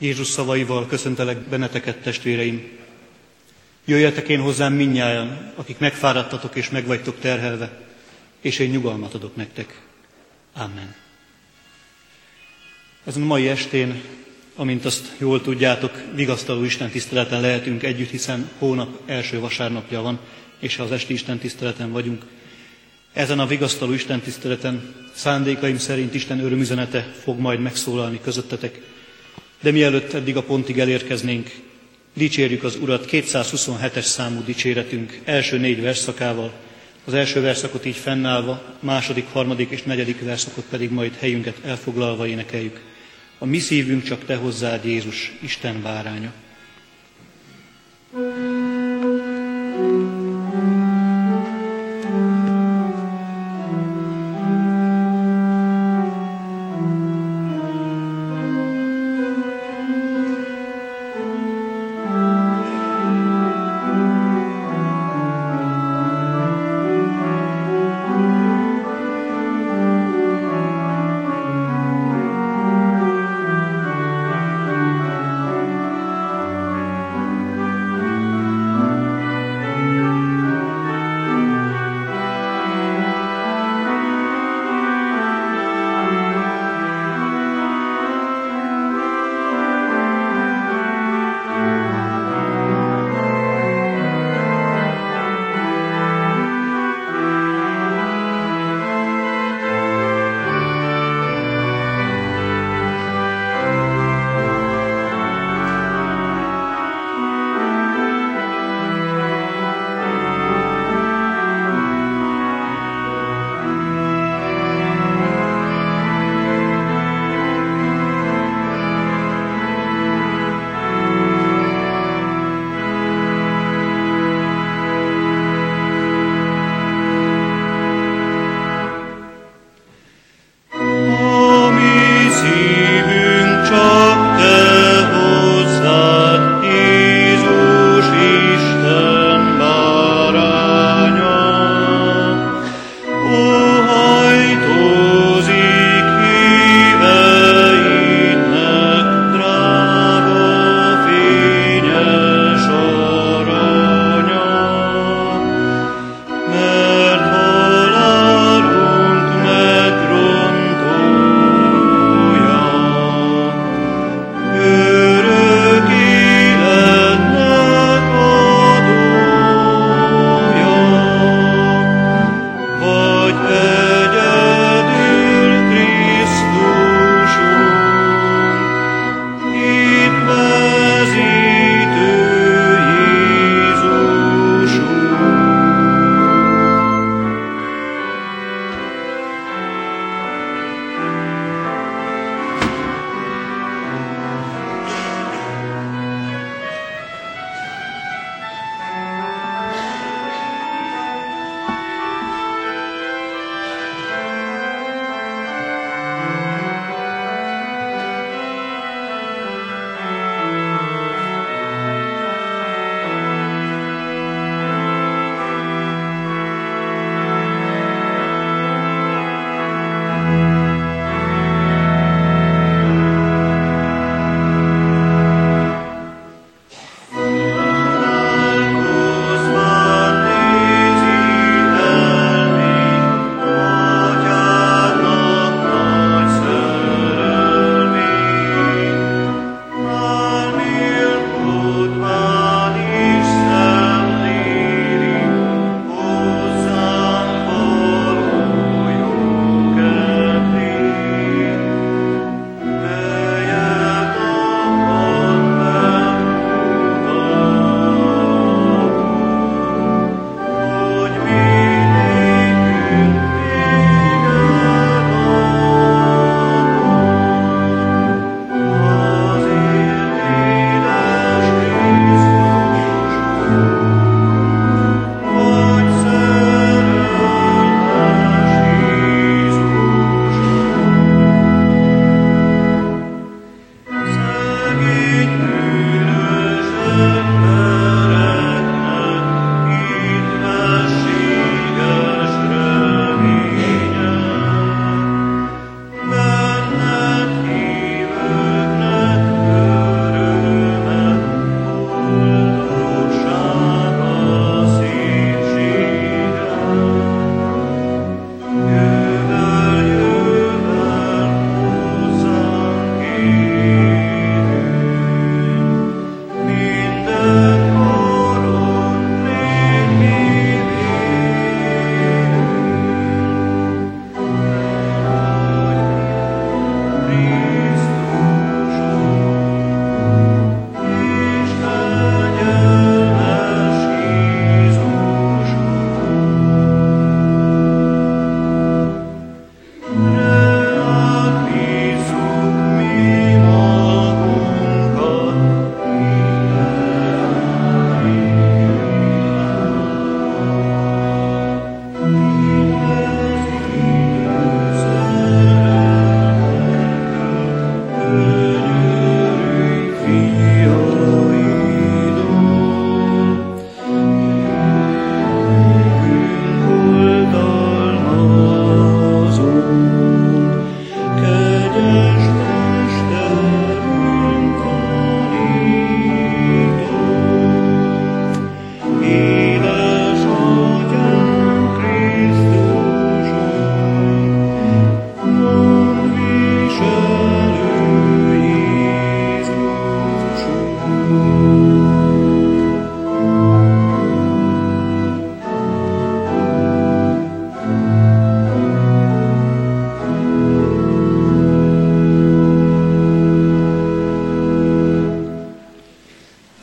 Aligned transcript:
Jézus 0.00 0.26
szavaival 0.26 0.86
köszöntelek 0.86 1.38
benneteket, 1.38 1.96
testvéreim. 1.96 2.68
Jöjjetek 3.84 4.28
én 4.28 4.40
hozzám 4.40 4.72
minnyájan, 4.72 5.52
akik 5.54 5.78
megfáradtatok 5.78 6.56
és 6.56 6.70
megvagytok 6.70 7.20
terhelve, 7.20 7.80
és 8.40 8.58
én 8.58 8.70
nyugalmat 8.70 9.14
adok 9.14 9.36
nektek. 9.36 9.80
Amen. 10.52 10.94
Ezen 13.04 13.22
a 13.22 13.26
mai 13.26 13.48
estén, 13.48 14.02
amint 14.54 14.84
azt 14.84 15.12
jól 15.18 15.40
tudjátok, 15.40 16.02
vigasztaló 16.14 16.64
Isten 16.64 16.90
tiszteleten 16.90 17.40
lehetünk 17.40 17.82
együtt, 17.82 18.10
hiszen 18.10 18.50
hónap 18.58 19.00
első 19.06 19.40
vasárnapja 19.40 20.02
van, 20.02 20.18
és 20.58 20.76
ha 20.76 20.82
az 20.82 20.92
esti 20.92 21.12
Isten 21.12 21.38
tiszteleten 21.38 21.92
vagyunk. 21.92 22.24
Ezen 23.12 23.38
a 23.38 23.46
vigasztaló 23.46 23.92
Isten 23.92 24.20
tiszteleten 24.20 24.94
szándékaim 25.14 25.78
szerint 25.78 26.14
Isten 26.14 26.40
örömüzenete 26.40 27.12
fog 27.22 27.38
majd 27.38 27.60
megszólalni 27.60 28.20
közöttetek. 28.22 28.80
De 29.60 29.70
mielőtt 29.70 30.12
eddig 30.12 30.36
a 30.36 30.42
pontig 30.42 30.78
elérkeznénk, 30.78 31.50
dicsérjük 32.14 32.62
az 32.62 32.76
Urat 32.76 33.06
227-es 33.10 34.00
számú 34.02 34.42
dicséretünk 34.44 35.20
első 35.24 35.58
négy 35.58 35.82
verszakával, 35.82 36.52
az 37.04 37.14
első 37.14 37.40
verszakot 37.40 37.84
így 37.84 37.96
fennállva, 37.96 38.62
második, 38.80 39.26
harmadik 39.32 39.70
és 39.70 39.82
negyedik 39.82 40.24
verszakot 40.24 40.64
pedig 40.70 40.90
majd 40.90 41.16
helyünket 41.18 41.56
elfoglalva 41.64 42.26
énekeljük. 42.26 42.80
A 43.38 43.44
mi 43.44 43.58
szívünk 43.58 44.02
csak 44.02 44.24
te 44.24 44.36
hozzád, 44.36 44.84
Jézus, 44.84 45.32
Isten 45.42 45.82
báránya. 45.82 46.32
thank 48.12 48.36
you 48.36 48.49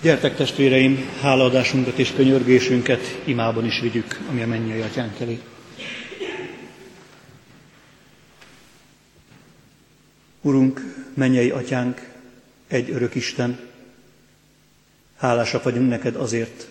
Gyertek 0.07 0.35
testvéreim, 0.35 1.09
hálaadásunkat 1.21 1.97
és 1.99 2.11
könyörgésünket 2.11 3.21
imában 3.25 3.65
is 3.65 3.79
vigyük, 3.79 4.19
ami 4.29 4.41
a 4.41 4.47
mennyei 4.47 4.81
atyánk 4.81 5.19
elé. 5.19 5.39
Urunk, 10.41 10.81
mennyei 11.13 11.49
atyánk, 11.49 12.13
egy 12.67 12.89
örök 12.89 13.15
Isten, 13.15 13.59
hálásak 15.17 15.63
vagyunk 15.63 15.89
neked 15.89 16.15
azért, 16.15 16.67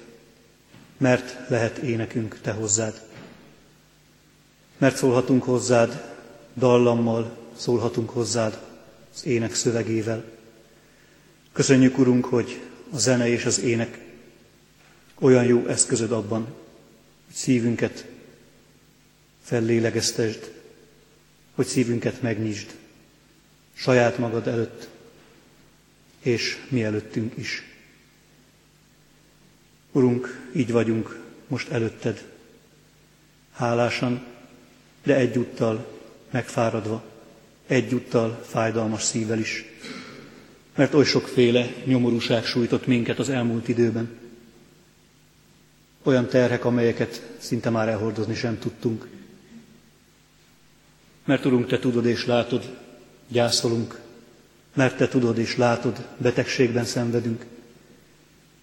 mert 0.98 1.48
lehet 1.48 1.78
énekünk 1.78 2.38
te 2.40 2.50
hozzád. 2.52 3.02
Mert 4.78 4.96
szólhatunk 4.96 5.42
hozzád 5.42 6.02
dallammal, 6.54 7.36
szólhatunk 7.56 8.10
hozzád 8.10 8.58
az 9.14 9.26
ének 9.26 9.54
szövegével. 9.54 10.24
Köszönjük, 11.52 11.98
Urunk, 11.98 12.24
hogy 12.24 12.60
a 12.90 12.98
zene 12.98 13.28
és 13.28 13.44
az 13.44 13.60
ének 13.60 13.98
olyan 15.18 15.44
jó 15.44 15.66
eszközöd 15.66 16.12
abban, 16.12 16.44
hogy 17.26 17.34
szívünket 17.34 18.06
fellélegeztesd, 19.42 20.50
hogy 21.54 21.66
szívünket 21.66 22.22
megnyisd 22.22 22.74
saját 23.74 24.18
magad 24.18 24.46
előtt, 24.46 24.88
és 26.22 26.58
mi 26.68 26.82
előttünk 26.82 27.36
is. 27.36 27.62
Urunk, 29.92 30.48
így 30.54 30.72
vagyunk 30.72 31.20
most 31.48 31.68
előtted, 31.68 32.24
hálásan, 33.52 34.24
de 35.02 35.14
egyúttal 35.14 35.86
megfáradva, 36.30 37.04
egyúttal 37.66 38.42
fájdalmas 38.46 39.02
szívvel 39.02 39.38
is, 39.38 39.64
mert 40.76 40.94
oly 40.94 41.04
sokféle 41.04 41.72
nyomorúság 41.84 42.44
sújtott 42.44 42.86
minket 42.86 43.18
az 43.18 43.28
elmúlt 43.28 43.68
időben. 43.68 44.18
Olyan 46.02 46.28
terhek, 46.28 46.64
amelyeket 46.64 47.22
szinte 47.38 47.70
már 47.70 47.88
elhordozni 47.88 48.34
sem 48.34 48.58
tudtunk. 48.58 49.08
Mert 51.24 51.44
Urunk, 51.44 51.66
Te 51.66 51.78
tudod 51.78 52.06
és 52.06 52.26
látod, 52.26 52.76
gyászolunk, 53.28 54.00
mert 54.74 54.96
Te 54.96 55.08
tudod 55.08 55.38
és 55.38 55.56
látod, 55.56 56.06
betegségben 56.18 56.84
szenvedünk, 56.84 57.44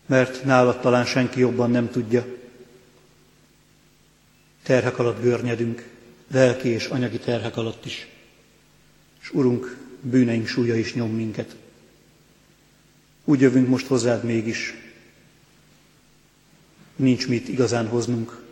mert 0.06 0.44
nálad 0.44 0.80
talán 0.80 1.06
senki 1.06 1.40
jobban 1.40 1.72
nem 1.72 1.90
tudja. 1.90 2.26
Terhek 4.64 5.00
alatt 5.00 5.22
görnyedünk, 5.22 5.88
lelki 6.32 6.68
és 6.70 6.86
anyagi 6.86 7.18
terhek 7.18 7.58
alatt 7.58 7.86
is. 7.86 8.08
És 9.22 9.34
Urunk, 9.34 9.78
bűneink 10.02 10.48
súlya 10.48 10.76
is 10.76 10.94
nyom 10.94 11.12
minket. 11.16 11.56
Úgy 13.24 13.40
jövünk 13.40 13.68
most 13.68 13.88
hozzád 13.88 14.24
mégis. 14.24 14.74
Nincs 16.96 17.28
mit 17.28 17.48
igazán 17.48 17.88
hoznunk, 17.88 18.44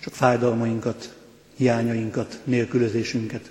csak 0.00 0.12
fájdalmainkat, 0.14 1.16
hiányainkat, 1.56 2.40
nélkülözésünket. 2.44 3.50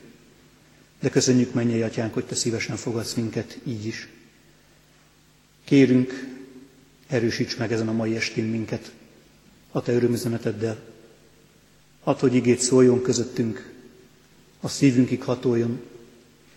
De 1.00 1.10
köszönjük, 1.10 1.54
mennyei 1.54 1.82
atyánk, 1.82 2.14
hogy 2.14 2.26
te 2.26 2.36
szívesen 2.36 2.76
fogadsz 2.76 3.14
minket 3.14 3.60
így 3.64 3.86
is. 3.86 4.08
Kérünk, 5.64 6.28
erősíts 7.08 7.58
meg 7.58 7.72
ezen 7.72 7.88
a 7.88 7.92
mai 7.92 8.16
estén 8.16 8.46
minket 8.46 8.92
a 9.72 9.82
te 9.82 9.92
örömüzeneteddel. 9.94 10.80
Add, 12.04 12.20
hogy 12.20 12.36
igét 12.36 12.60
szóljon 12.60 13.02
közöttünk, 13.02 13.74
a 14.60 14.68
szívünkig 14.68 15.24
hatoljon, 15.24 15.82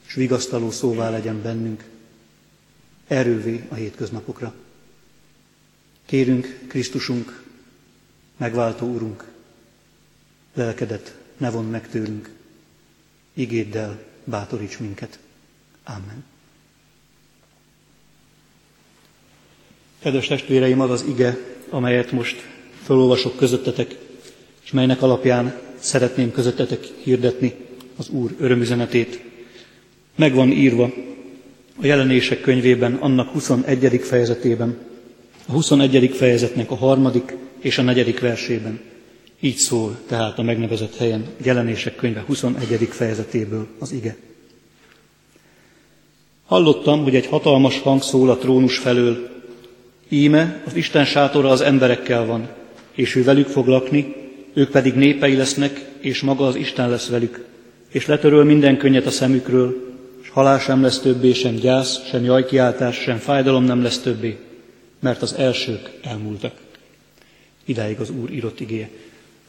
és 0.06 0.14
vigasztaló 0.14 0.70
szóvá 0.70 1.10
legyen 1.10 1.42
bennünk, 1.42 1.84
erővé 3.12 3.64
a 3.68 3.74
hétköznapokra. 3.74 4.54
Kérünk, 6.06 6.58
Krisztusunk, 6.68 7.42
megváltó 8.36 8.86
Urunk, 8.86 9.24
lelkedet 10.54 11.16
ne 11.36 11.50
von 11.50 11.64
meg 11.64 11.88
tőlünk, 11.88 12.30
igéddel 13.32 14.02
bátoríts 14.24 14.78
minket. 14.78 15.18
Amen. 15.84 16.24
Kedves 19.98 20.26
testvéreim, 20.26 20.80
az 20.80 20.90
az 20.90 21.04
ige, 21.08 21.38
amelyet 21.68 22.12
most 22.12 22.42
felolvasok 22.82 23.36
közöttetek, 23.36 23.98
és 24.62 24.70
melynek 24.70 25.02
alapján 25.02 25.60
szeretném 25.78 26.32
közöttetek 26.32 26.84
hirdetni 26.84 27.54
az 27.96 28.08
Úr 28.08 28.34
örömüzenetét. 28.38 29.22
Meg 30.14 30.34
van 30.34 30.50
írva 30.50 30.92
a 31.82 31.86
jelenések 31.86 32.40
könyvében, 32.40 32.94
annak 32.94 33.28
21. 33.28 34.00
fejezetében, 34.02 34.76
a 35.46 35.52
21. 35.52 36.10
fejezetnek 36.14 36.70
a 36.70 36.74
harmadik 36.74 37.36
és 37.60 37.78
a 37.78 37.82
negyedik 37.82 38.20
versében. 38.20 38.80
Így 39.40 39.56
szól 39.56 39.98
tehát 40.06 40.38
a 40.38 40.42
megnevezett 40.42 40.96
helyen 40.96 41.26
jelenések 41.42 41.96
könyve 41.96 42.24
21. 42.26 42.88
fejezetéből 42.90 43.66
az 43.78 43.92
ige. 43.92 44.16
Hallottam, 46.46 47.02
hogy 47.02 47.14
egy 47.14 47.26
hatalmas 47.26 47.80
hang 47.80 48.02
szól 48.02 48.30
a 48.30 48.36
trónus 48.36 48.78
felől. 48.78 49.28
Íme, 50.08 50.62
az 50.66 50.74
Isten 50.74 51.04
sátora 51.04 51.48
az 51.48 51.60
emberekkel 51.60 52.26
van, 52.26 52.48
és 52.92 53.14
ő 53.14 53.24
velük 53.24 53.46
fog 53.46 53.66
lakni, 53.66 54.14
ők 54.54 54.70
pedig 54.70 54.94
népei 54.94 55.36
lesznek, 55.36 55.84
és 56.00 56.20
maga 56.20 56.46
az 56.46 56.54
Isten 56.54 56.90
lesz 56.90 57.08
velük, 57.08 57.44
és 57.88 58.06
letöröl 58.06 58.44
minden 58.44 58.76
könnyet 58.76 59.06
a 59.06 59.10
szemükről, 59.10 59.91
halál 60.32 60.58
sem 60.58 60.82
lesz 60.82 60.98
többé, 60.98 61.32
sem 61.32 61.54
gyász, 61.54 62.06
sem 62.08 62.24
jajkiáltás, 62.24 62.96
sem 62.96 63.18
fájdalom 63.18 63.64
nem 63.64 63.82
lesz 63.82 63.98
többé, 63.98 64.38
mert 65.00 65.22
az 65.22 65.34
elsők 65.34 65.90
elmúltak. 66.02 66.54
Idáig 67.64 68.00
az 68.00 68.10
Úr 68.10 68.30
írott 68.30 68.60
igéje. 68.60 68.88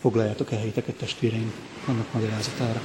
Foglaljátok 0.01 0.51
el 0.51 0.57
helyeteket, 0.57 0.95
testvéreim, 0.95 1.53
annak 1.87 2.13
magyarázatára. 2.13 2.81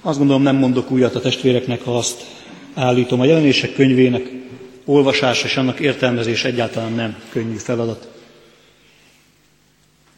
Azt 0.00 0.18
gondolom 0.18 0.42
nem 0.42 0.56
mondok 0.56 0.90
újat 0.90 1.14
a 1.14 1.20
testvéreknek, 1.20 1.82
ha 1.82 1.96
azt 1.96 2.24
állítom. 2.74 3.20
A 3.20 3.24
jelenések 3.24 3.74
könyvének 3.74 4.30
olvasása 4.84 5.46
és 5.46 5.56
annak 5.56 5.80
értelmezés 5.80 6.44
egyáltalán 6.44 6.92
nem 6.92 7.22
könnyű 7.30 7.56
feladat. 7.56 8.21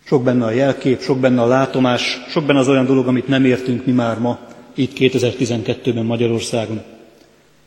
Sok 0.05 0.23
benne 0.23 0.45
a 0.45 0.51
jelkép, 0.51 1.01
sok 1.01 1.19
benne 1.21 1.43
a 1.43 1.47
látomás, 1.47 2.19
sok 2.29 2.45
benne 2.45 2.59
az 2.59 2.69
olyan 2.69 2.87
dolog, 2.87 3.07
amit 3.07 3.29
nem 3.29 3.45
értünk 3.45 3.87
mi 3.87 3.93
már 3.93 4.19
ma, 4.19 4.39
itt 4.75 4.93
2012-ben 4.99 6.05
Magyarországon. 6.05 6.83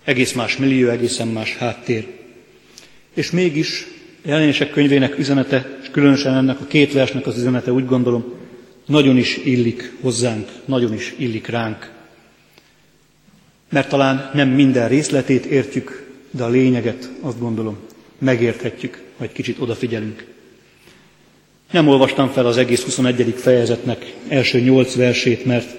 Egész 0.03 0.33
más 0.33 0.57
millió, 0.57 0.89
egészen 0.89 1.27
más 1.27 1.57
háttér. 1.57 2.07
És 3.13 3.31
mégis 3.31 3.87
jelenések 4.25 4.69
könyvének 4.69 5.17
üzenete, 5.17 5.77
és 5.81 5.89
különösen 5.91 6.33
ennek 6.33 6.59
a 6.59 6.65
két 6.65 6.93
versnek 6.93 7.27
az 7.27 7.37
üzenete 7.37 7.71
úgy 7.71 7.85
gondolom, 7.85 8.33
nagyon 8.85 9.17
is 9.17 9.37
illik 9.37 9.93
hozzánk, 10.01 10.49
nagyon 10.65 10.93
is 10.93 11.13
illik 11.17 11.47
ránk. 11.47 11.91
Mert 13.69 13.89
talán 13.89 14.29
nem 14.33 14.49
minden 14.49 14.87
részletét 14.87 15.45
értjük, 15.45 16.11
de 16.31 16.43
a 16.43 16.49
lényeget 16.49 17.09
azt 17.21 17.39
gondolom 17.39 17.77
megérthetjük, 18.17 19.01
ha 19.17 19.23
egy 19.23 19.31
kicsit 19.31 19.59
odafigyelünk. 19.59 20.35
Nem 21.71 21.87
olvastam 21.87 22.27
fel 22.27 22.45
az 22.45 22.57
egész 22.57 22.83
21. 22.83 23.33
fejezetnek 23.37 24.13
első 24.27 24.59
nyolc 24.59 24.95
versét, 24.95 25.45
mert 25.45 25.75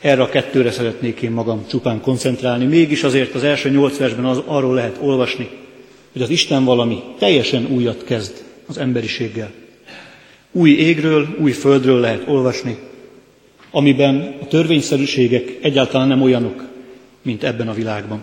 erre 0.00 0.22
a 0.22 0.28
kettőre 0.28 0.70
szeretnék 0.70 1.20
én 1.20 1.30
magam 1.30 1.64
csupán 1.68 2.00
koncentrálni. 2.00 2.64
Mégis 2.64 3.02
azért 3.02 3.34
az 3.34 3.42
első 3.42 3.70
nyolc 3.70 3.96
versben 3.96 4.24
az, 4.24 4.42
arról 4.46 4.74
lehet 4.74 4.96
olvasni, 5.00 5.48
hogy 6.12 6.22
az 6.22 6.30
Isten 6.30 6.64
valami 6.64 7.02
teljesen 7.18 7.66
újat 7.66 8.04
kezd 8.04 8.44
az 8.66 8.78
emberiséggel. 8.78 9.50
Új 10.52 10.70
égről, 10.70 11.36
új 11.40 11.50
földről 11.50 12.00
lehet 12.00 12.28
olvasni, 12.28 12.78
amiben 13.70 14.36
a 14.40 14.46
törvényszerűségek 14.46 15.58
egyáltalán 15.60 16.08
nem 16.08 16.22
olyanok, 16.22 16.64
mint 17.22 17.44
ebben 17.44 17.68
a 17.68 17.74
világban. 17.74 18.22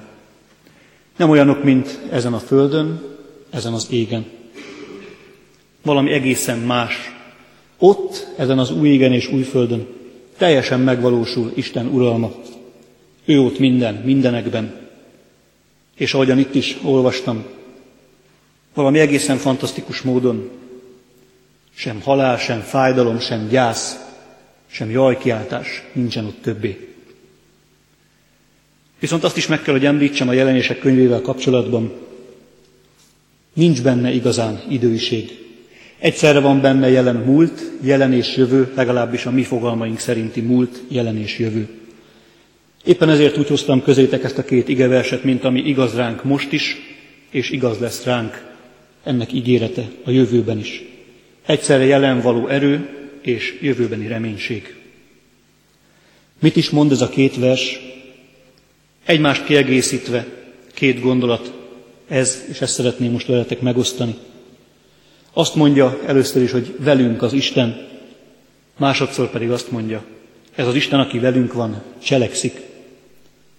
Nem 1.17 1.29
olyanok, 1.29 1.63
mint 1.63 1.99
ezen 2.11 2.33
a 2.33 2.39
földön, 2.39 3.01
ezen 3.49 3.73
az 3.73 3.87
égen. 3.89 4.25
Valami 5.81 6.11
egészen 6.11 6.59
más. 6.59 6.95
Ott, 7.77 8.27
ezen 8.37 8.59
az 8.59 8.71
új 8.71 8.89
égen 8.89 9.13
és 9.13 9.27
új 9.31 9.41
földön 9.41 9.87
teljesen 10.37 10.79
megvalósul 10.79 11.51
Isten 11.55 11.87
uralma. 11.87 12.31
Ő 13.25 13.39
ott 13.39 13.59
minden, 13.59 13.95
mindenekben. 13.95 14.89
És 15.95 16.13
ahogyan 16.13 16.39
itt 16.39 16.55
is 16.55 16.77
olvastam, 16.83 17.45
valami 18.73 18.99
egészen 18.99 19.37
fantasztikus 19.37 20.01
módon 20.01 20.49
sem 21.73 22.01
halál, 22.01 22.37
sem 22.37 22.59
fájdalom, 22.59 23.19
sem 23.19 23.47
gyász, 23.47 23.95
sem 24.67 24.89
jajkiáltás 24.89 25.83
nincsen 25.93 26.25
ott 26.25 26.41
többé. 26.41 26.95
Viszont 28.99 29.23
azt 29.23 29.37
is 29.37 29.47
meg 29.47 29.61
kell, 29.61 29.73
hogy 29.73 29.85
említsem 29.85 30.27
a 30.27 30.33
jelenések 30.33 30.79
könyvével 30.79 31.21
kapcsolatban, 31.21 31.93
nincs 33.53 33.81
benne 33.81 34.11
igazán 34.11 34.63
időiség. 34.69 35.50
Egyszerre 36.01 36.39
van 36.39 36.61
benne 36.61 36.89
jelen 36.89 37.15
múlt, 37.15 37.71
jelen 37.81 38.13
és 38.13 38.35
jövő, 38.35 38.71
legalábbis 38.75 39.25
a 39.25 39.31
mi 39.31 39.43
fogalmaink 39.43 39.99
szerinti 39.99 40.41
múlt, 40.41 40.81
jelen 40.87 41.17
és 41.17 41.39
jövő. 41.39 41.69
Éppen 42.85 43.09
ezért 43.09 43.37
úgy 43.37 43.47
hoztam 43.47 43.83
közétek 43.83 44.23
ezt 44.23 44.37
a 44.37 44.45
két 44.45 44.67
igeverset, 44.67 45.23
mint 45.23 45.43
ami 45.43 45.59
igaz 45.59 45.95
ránk 45.95 46.23
most 46.23 46.51
is, 46.51 46.77
és 47.29 47.49
igaz 47.49 47.79
lesz 47.79 48.03
ránk 48.03 48.45
ennek 49.03 49.33
ígérete 49.33 49.89
a 50.03 50.11
jövőben 50.11 50.57
is. 50.57 50.83
Egyszerre 51.45 51.85
jelen 51.85 52.21
való 52.21 52.47
erő 52.47 52.89
és 53.21 53.57
jövőbeni 53.61 54.07
reménység. 54.07 54.75
Mit 56.39 56.55
is 56.55 56.69
mond 56.69 56.91
ez 56.91 57.01
a 57.01 57.09
két 57.09 57.37
vers? 57.37 57.79
Egymást 59.05 59.45
kiegészítve 59.45 60.25
két 60.73 61.01
gondolat, 61.01 61.53
ez, 62.07 62.43
és 62.49 62.61
ezt 62.61 62.73
szeretném 62.73 63.11
most 63.11 63.27
veletek 63.27 63.61
megosztani. 63.61 64.15
Azt 65.33 65.55
mondja 65.55 65.99
először 66.05 66.41
is, 66.41 66.51
hogy 66.51 66.75
velünk 66.79 67.21
az 67.21 67.33
Isten, 67.33 67.87
másodszor 68.77 69.29
pedig 69.29 69.51
azt 69.51 69.71
mondja, 69.71 70.03
ez 70.55 70.67
az 70.67 70.75
Isten, 70.75 70.99
aki 70.99 71.19
velünk 71.19 71.53
van, 71.53 71.81
cselekszik. 72.03 72.61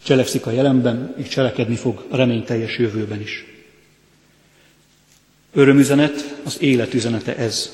Cselekszik 0.04 0.46
a 0.46 0.50
jelenben, 0.50 1.14
és 1.18 1.28
cselekedni 1.28 1.76
fog 1.76 2.06
a 2.08 2.16
reményteljes 2.16 2.78
jövőben 2.78 3.20
is. 3.20 3.44
Örömüzenet, 5.54 6.40
az 6.44 6.56
élet 6.60 6.94
üzenete 6.94 7.36
ez. 7.36 7.70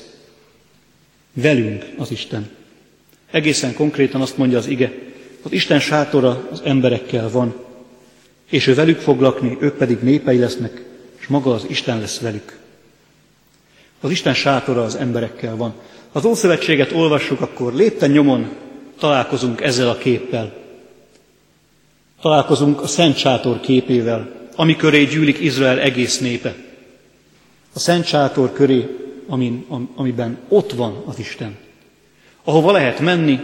Velünk 1.33 1.85
az 1.97 2.11
Isten. 2.11 2.49
Egészen 3.31 3.73
konkrétan 3.73 4.21
azt 4.21 4.37
mondja 4.37 4.57
az 4.57 4.67
ige, 4.67 4.93
az 5.41 5.51
Isten 5.51 5.79
sátora 5.79 6.47
az 6.51 6.61
emberekkel 6.63 7.29
van, 7.29 7.55
és 8.49 8.67
ő 8.67 8.73
velük 8.73 8.99
fog 8.99 9.21
lakni, 9.21 9.57
ők 9.59 9.77
pedig 9.77 9.99
népei 10.01 10.37
lesznek, 10.37 10.83
és 11.19 11.27
maga 11.27 11.53
az 11.53 11.65
Isten 11.67 11.99
lesz 11.99 12.19
velük. 12.19 12.58
Az 14.01 14.11
Isten 14.11 14.33
sátora 14.33 14.83
az 14.83 14.95
emberekkel 14.95 15.55
van. 15.55 15.73
Ha 16.11 16.19
az 16.19 16.25
Ószövetséget 16.25 16.91
olvassuk, 16.91 17.41
akkor 17.41 17.73
lépten 17.73 18.11
nyomon 18.11 18.49
találkozunk 18.99 19.61
ezzel 19.61 19.89
a 19.89 19.97
képpel. 19.97 20.53
Találkozunk 22.21 22.81
a 22.81 22.87
Szent 22.87 23.17
Sátor 23.17 23.59
képével, 23.59 24.31
ami 24.55 24.75
köré 24.75 25.03
gyűlik 25.03 25.39
Izrael 25.39 25.79
egész 25.79 26.19
népe. 26.19 26.55
A 27.73 27.79
Szent 27.79 28.05
Sátor 28.05 28.53
köré, 28.53 28.87
amin, 29.27 29.65
amiben 29.95 30.37
ott 30.47 30.71
van 30.71 31.03
az 31.05 31.19
Isten. 31.19 31.57
Ahova 32.43 32.71
lehet 32.71 32.99
menni, 32.99 33.39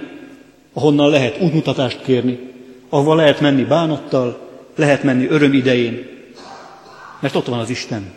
ahonnan 0.73 1.09
lehet 1.09 1.41
útmutatást 1.41 2.01
kérni, 2.01 2.39
ahova 2.89 3.15
lehet 3.15 3.39
menni 3.39 3.63
bánattal, 3.63 4.49
lehet 4.75 5.03
menni 5.03 5.27
öröm 5.27 5.53
idején, 5.53 6.07
mert 7.19 7.35
ott 7.35 7.45
van 7.45 7.59
az 7.59 7.69
Isten. 7.69 8.13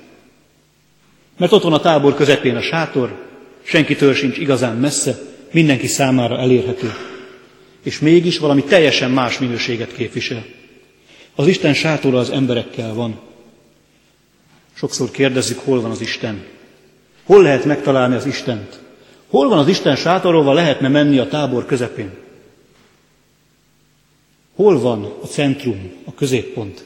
Mert 1.38 1.52
ott 1.52 1.62
van 1.62 1.73
a 1.73 1.80
tábor 1.80 2.14
közepén 2.14 2.57
a 2.57 2.61
sátor, 2.61 3.26
senkitől 3.62 4.14
sincs 4.14 4.38
igazán 4.38 4.76
messze, 4.76 5.18
mindenki 5.52 5.87
számára 5.87 6.38
elérhető. 6.38 6.92
És 7.83 7.99
mégis 7.99 8.38
valami 8.38 8.64
teljesen 8.64 9.11
más 9.11 9.38
minőséget 9.38 9.92
képvisel. 9.92 10.45
Az 11.35 11.47
Isten 11.47 11.75
sátora 11.75 12.18
az 12.18 12.30
emberekkel 12.30 12.95
van. 12.95 13.21
Sokszor 14.75 15.11
kérdezzük, 15.11 15.59
hol 15.59 15.80
van 15.80 15.90
az 15.90 16.00
Isten. 16.00 16.45
Hol 17.25 17.42
lehet 17.42 17.64
megtalálni 17.64 18.14
az 18.14 18.26
Istent? 18.26 18.80
Hol 19.28 19.49
van 19.49 19.59
az 19.59 19.68
Isten 19.68 19.97
sátorolva 19.97 20.52
lehetne 20.52 20.88
menni 20.88 21.18
a 21.18 21.28
tábor 21.28 21.66
közepén? 21.66 22.11
Hol 24.54 24.80
van 24.80 25.04
a 25.23 25.26
centrum, 25.26 25.92
a 26.04 26.14
középpont? 26.14 26.85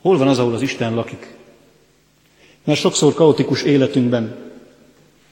Hol 0.00 0.18
van 0.18 0.28
az, 0.28 0.38
ahol 0.38 0.54
az 0.54 0.62
Isten 0.62 0.94
lakik? 0.94 1.34
Mert 2.64 2.80
sokszor 2.80 3.14
kaotikus 3.14 3.62
életünkben 3.62 4.48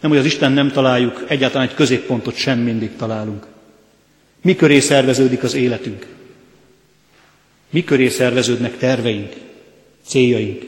nem, 0.00 0.10
hogy 0.10 0.20
az 0.20 0.26
Isten 0.26 0.52
nem 0.52 0.70
találjuk, 0.70 1.24
egyáltalán 1.28 1.68
egy 1.68 1.74
középpontot 1.74 2.34
sem 2.34 2.58
mindig 2.58 2.96
találunk. 2.96 3.46
Mi 4.42 4.56
köré 4.56 4.80
szerveződik 4.80 5.42
az 5.42 5.54
életünk? 5.54 6.06
Mi 7.70 7.84
köré 7.84 8.08
szerveződnek 8.08 8.78
terveink, 8.78 9.32
céljaink? 10.02 10.64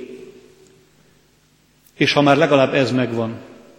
És 1.96 2.12
ha 2.12 2.22
már 2.22 2.36
legalább 2.36 2.74
ez 2.74 2.92
megvan, 2.92 3.34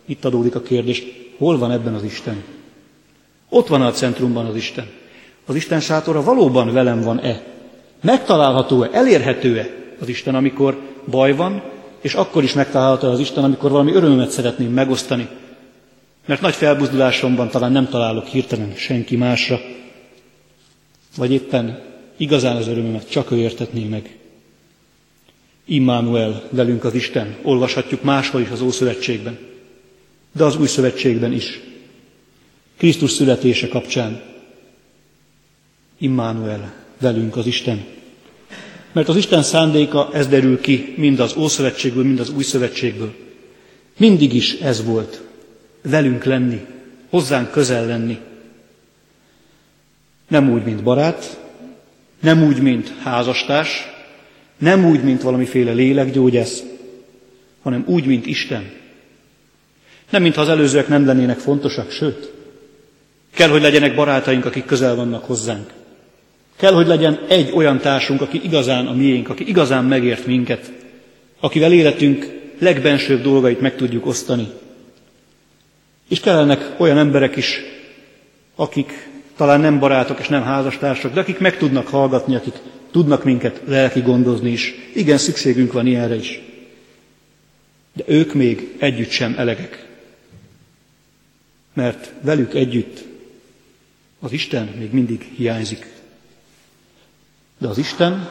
itt 0.06 0.26
adódik 0.26 0.56
a 0.56 0.62
kérdés, 0.62 1.04
hol 1.38 1.58
van 1.58 1.72
ebben 1.72 1.94
az 1.94 2.04
Isten? 2.04 2.44
Ott 3.50 3.68
van 3.68 3.82
a 3.82 3.92
centrumban 3.92 4.46
az 4.46 4.56
Isten. 4.56 4.88
Az 5.46 5.56
Isten 5.56 5.80
sátora 5.80 6.24
valóban 6.24 6.74
velem 6.74 7.02
van-e? 7.02 7.44
Megtalálható-e, 8.02 8.90
elérhető-e 8.92 9.70
az 10.00 10.08
Isten, 10.08 10.36
amikor 10.36 10.80
baj 11.06 11.36
van, 11.36 11.64
és 12.02 12.14
akkor 12.14 12.44
is 12.44 12.54
megtalálható 12.54 13.08
az 13.08 13.20
Isten, 13.20 13.44
amikor 13.44 13.72
valami 13.72 13.92
örömömet 13.92 14.30
szeretném 14.32 14.72
megosztani, 14.72 15.28
mert 16.26 16.42
nagy 16.42 16.54
felbuzdulásomban 16.54 17.50
talán 17.50 17.72
nem 17.72 17.90
találok 17.90 18.26
hirtelen 18.28 18.74
senki 18.76 19.16
másra, 19.16 19.60
vagy 21.16 21.32
éppen 21.32 21.82
igazán 22.18 22.56
az 22.56 22.68
örömömet 22.68 23.10
csak 23.10 23.32
ő 23.32 23.38
értetné 23.38 23.84
meg. 23.84 24.16
Immanuel 25.66 26.44
velünk 26.50 26.84
az 26.84 26.94
Isten, 26.94 27.36
olvashatjuk 27.42 28.04
máshol 28.04 28.42
is 28.42 28.50
az 28.50 28.62
Ószövetségben, 28.62 29.40
de 30.32 30.44
az 30.44 30.58
Új 30.58 30.68
Szövetségben 30.68 31.34
is. 31.34 31.60
Krisztus 32.78 33.12
születése 33.12 33.68
kapcsán 33.68 34.22
Immanuel 35.98 36.74
velünk 37.00 37.36
az 37.36 37.46
Isten. 37.46 37.86
Mert 38.92 39.10
az 39.10 39.16
Isten 39.16 39.44
szándéka, 39.44 40.10
ez 40.14 40.28
derül 40.28 40.62
ki 40.62 40.94
mind 40.98 41.20
az 41.20 41.36
Ószövetségből, 41.36 42.04
mind 42.04 42.20
az 42.20 42.30
Új 42.30 42.44
Szövetségből. 42.44 43.14
Mindig 43.98 44.34
is 44.34 44.54
ez 44.54 44.86
volt. 44.86 45.22
Velünk 45.82 46.24
lenni, 46.24 46.66
hozzánk 47.10 47.52
közel 47.52 47.86
lenni. 47.86 48.20
Nem 50.28 50.52
úgy, 50.52 50.64
mint 50.64 50.84
barát, 50.84 51.40
nem 52.20 52.44
úgy, 52.44 52.62
mint 52.62 52.94
házastárs, 53.04 53.88
nem 54.58 54.86
úgy, 54.86 55.04
mint 55.04 55.22
valamiféle 55.22 55.72
lélekgyógyász, 55.72 56.64
hanem 57.62 57.84
úgy, 57.88 58.06
mint 58.06 58.26
Isten. 58.26 58.72
Nem, 60.10 60.22
mintha 60.22 60.42
az 60.42 60.50
előzőek 60.50 60.88
nem 60.88 61.06
lennének 61.06 61.38
fontosak, 61.38 61.92
sőt, 61.92 62.32
kell, 63.34 63.50
hogy 63.50 63.62
legyenek 63.62 63.96
barátaink, 63.96 64.46
akik 64.46 64.66
közel 64.66 64.96
vannak 64.96 65.26
hozzánk. 65.26 65.70
Kell, 66.62 66.74
hogy 66.74 66.88
legyen 66.88 67.20
egy 67.28 67.52
olyan 67.54 67.80
társunk, 67.80 68.22
aki 68.22 68.42
igazán 68.44 68.88
a 68.88 68.94
miénk, 68.94 69.30
aki 69.30 69.48
igazán 69.48 69.86
megért 69.86 70.26
minket, 70.26 70.72
akivel 71.40 71.74
életünk 71.74 72.40
legbensőbb 72.60 73.22
dolgait 73.22 73.62
meg 73.62 73.76
tudjuk 73.76 74.06
osztani. 74.06 74.48
És 76.10 76.20
kellenek 76.20 76.76
olyan 76.78 76.98
emberek 76.98 77.36
is, 77.36 77.60
akik 78.56 79.10
talán 79.36 79.60
nem 79.60 79.80
barátok 79.80 80.20
és 80.20 80.28
nem 80.28 80.44
házastársak, 80.44 81.14
de 81.14 81.20
akik 81.20 81.40
meg 81.40 81.58
tudnak 81.58 81.88
hallgatni, 81.88 82.36
akik 82.36 82.56
tudnak 82.92 83.24
minket 83.24 83.62
lelki 83.66 84.00
gondozni 84.00 84.52
is. 84.52 84.74
Igen, 84.94 85.18
szükségünk 85.18 85.74
van 85.74 85.88
ilyenre 85.88 86.16
is. 86.16 86.42
De 87.94 88.04
ők 88.08 88.34
még 88.34 88.76
együtt 88.80 89.10
sem 89.10 89.36
elegek. 89.38 89.88
Mert 91.74 92.12
velük 92.22 92.54
együtt 92.54 93.04
az 94.20 94.32
Isten 94.32 94.70
még 94.78 94.92
mindig 94.92 95.22
hiányzik. 95.36 95.91
De 97.62 97.68
az 97.68 97.78
Isten 97.78 98.30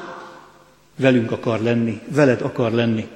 velünk 0.96 1.30
akar 1.30 1.60
lenni, 1.60 2.00
veled 2.08 2.40
akar 2.40 2.72
lenni. 2.72 3.06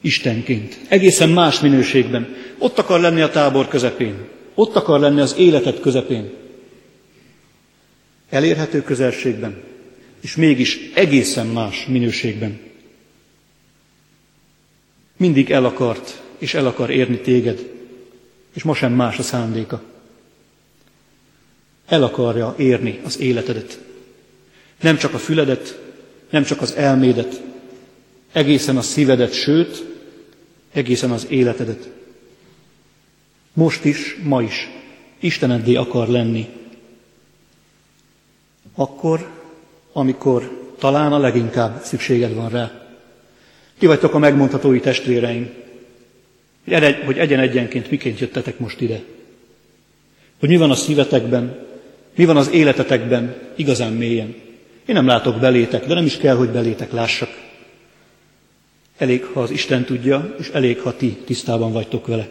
Istenként. 0.00 0.78
Egészen 0.88 1.28
más 1.28 1.60
minőségben. 1.60 2.34
Ott 2.58 2.78
akar 2.78 3.00
lenni 3.00 3.20
a 3.20 3.30
tábor 3.30 3.68
közepén. 3.68 4.28
Ott 4.54 4.76
akar 4.76 5.00
lenni 5.00 5.20
az 5.20 5.34
életed 5.36 5.80
közepén. 5.80 6.32
Elérhető 8.28 8.82
közelségben, 8.82 9.62
és 10.20 10.36
mégis 10.36 10.90
egészen 10.94 11.46
más 11.46 11.86
minőségben. 11.86 12.60
Mindig 15.16 15.50
el 15.50 15.64
akart, 15.64 16.22
és 16.38 16.54
el 16.54 16.66
akar 16.66 16.90
érni 16.90 17.18
téged, 17.18 17.70
és 18.52 18.62
ma 18.62 18.74
sem 18.74 18.92
más 18.92 19.18
a 19.18 19.22
szándéka. 19.22 19.82
El 21.86 22.02
akarja 22.02 22.54
érni 22.58 23.00
az 23.04 23.18
életedet. 23.18 23.78
Nem 24.80 24.96
csak 24.96 25.14
a 25.14 25.18
füledet, 25.18 25.78
nem 26.30 26.44
csak 26.44 26.60
az 26.60 26.74
elmédet, 26.74 27.42
egészen 28.32 28.76
a 28.76 28.82
szívedet, 28.82 29.32
sőt, 29.32 29.84
egészen 30.72 31.10
az 31.10 31.26
életedet. 31.28 31.88
Most 33.52 33.84
is, 33.84 34.16
ma 34.22 34.42
is 34.42 34.68
Isteneddé 35.18 35.74
akar 35.74 36.08
lenni. 36.08 36.48
Akkor, 38.74 39.30
amikor 39.92 40.72
talán 40.78 41.12
a 41.12 41.18
leginkább 41.18 41.82
szükséged 41.82 42.34
van 42.34 42.48
rá. 42.48 42.88
Ti 43.78 43.86
vagytok 43.86 44.14
a 44.14 44.18
megmondhatói 44.18 44.80
testvéreim, 44.80 45.50
hogy 47.04 47.18
egyen-egyenként 47.18 47.90
miként 47.90 48.18
jöttetek 48.18 48.58
most 48.58 48.80
ide. 48.80 49.02
Hogy 50.38 50.48
mi 50.48 50.56
van 50.56 50.70
a 50.70 50.74
szívetekben, 50.74 51.66
mi 52.14 52.24
van 52.24 52.36
az 52.36 52.50
életetekben 52.50 53.36
igazán 53.56 53.92
mélyen. 53.92 54.43
Én 54.86 54.94
nem 54.94 55.06
látok 55.06 55.38
belétek, 55.38 55.86
de 55.86 55.94
nem 55.94 56.04
is 56.04 56.16
kell, 56.16 56.36
hogy 56.36 56.48
belétek 56.48 56.92
lássak. 56.92 57.28
Elég, 58.96 59.24
ha 59.24 59.40
az 59.40 59.50
Isten 59.50 59.84
tudja, 59.84 60.34
és 60.38 60.48
elég, 60.48 60.80
ha 60.80 60.96
ti 60.96 61.16
tisztában 61.24 61.72
vagytok 61.72 62.06
vele. 62.06 62.28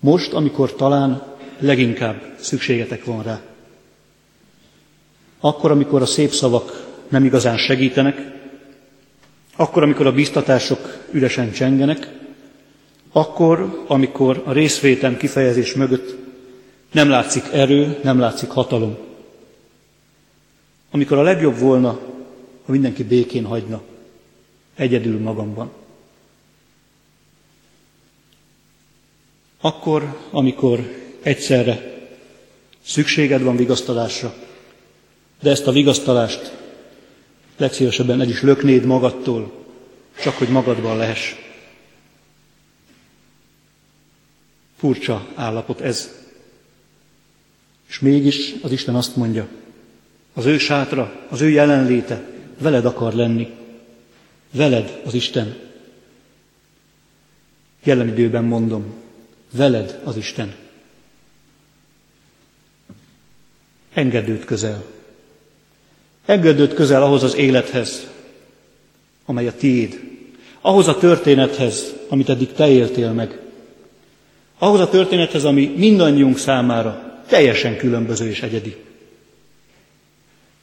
Most, 0.00 0.32
amikor 0.32 0.74
talán 0.74 1.22
leginkább 1.58 2.22
szükségetek 2.38 3.04
van 3.04 3.22
rá. 3.22 3.40
Akkor, 5.40 5.70
amikor 5.70 6.02
a 6.02 6.06
szép 6.06 6.30
szavak 6.30 6.86
nem 7.08 7.24
igazán 7.24 7.56
segítenek, 7.56 8.32
akkor, 9.56 9.82
amikor 9.82 10.06
a 10.06 10.12
biztatások 10.12 11.04
üresen 11.10 11.52
csengenek, 11.52 12.08
akkor, 13.12 13.84
amikor 13.86 14.42
a 14.44 14.52
részvétem 14.52 15.16
kifejezés 15.16 15.74
mögött 15.74 16.16
nem 16.92 17.08
látszik 17.08 17.44
erő, 17.52 17.98
nem 18.02 18.18
látszik 18.18 18.48
hatalom. 18.48 19.05
Amikor 20.96 21.18
a 21.18 21.22
legjobb 21.22 21.58
volna, 21.58 21.90
ha 22.64 22.72
mindenki 22.72 23.04
békén 23.04 23.44
hagyna, 23.44 23.82
egyedül 24.74 25.18
magamban. 25.18 25.70
Akkor, 29.60 30.20
amikor 30.30 30.80
egyszerre 31.22 32.08
szükséged 32.84 33.42
van 33.42 33.56
vigasztalásra, 33.56 34.34
de 35.40 35.50
ezt 35.50 35.66
a 35.66 35.72
vigasztalást 35.72 36.56
legszívesebben 37.56 38.20
el 38.20 38.28
is 38.28 38.42
löknéd 38.42 38.84
magadtól, 38.84 39.52
csak 40.20 40.34
hogy 40.34 40.48
magadban 40.48 40.96
lehess. 40.96 41.34
Furcsa 44.76 45.28
állapot 45.34 45.80
ez. 45.80 46.10
És 47.88 47.98
mégis 47.98 48.54
az 48.62 48.72
Isten 48.72 48.94
azt 48.94 49.16
mondja, 49.16 49.48
az 50.36 50.44
ő 50.44 50.58
sátra, 50.58 51.12
az 51.28 51.40
ő 51.40 51.48
jelenléte 51.48 52.22
veled 52.58 52.84
akar 52.84 53.12
lenni. 53.12 53.50
Veled 54.50 55.00
az 55.04 55.14
Isten. 55.14 55.56
Jelen 57.84 58.08
időben 58.08 58.44
mondom, 58.44 58.94
veled 59.50 60.00
az 60.04 60.16
Isten. 60.16 60.54
Engedd 63.92 64.44
közel. 64.44 64.84
Engedd 66.24 66.74
közel 66.74 67.02
ahhoz 67.02 67.22
az 67.22 67.34
élethez, 67.34 68.06
amely 69.24 69.46
a 69.46 69.56
tiéd. 69.56 70.00
Ahhoz 70.60 70.88
a 70.88 70.98
történethez, 70.98 71.92
amit 72.08 72.28
eddig 72.28 72.52
te 72.52 72.68
éltél 72.68 73.12
meg. 73.12 73.40
Ahhoz 74.58 74.80
a 74.80 74.88
történethez, 74.88 75.44
ami 75.44 75.66
mindannyiunk 75.76 76.38
számára 76.38 77.22
teljesen 77.26 77.76
különböző 77.76 78.28
és 78.28 78.42
egyedi. 78.42 78.85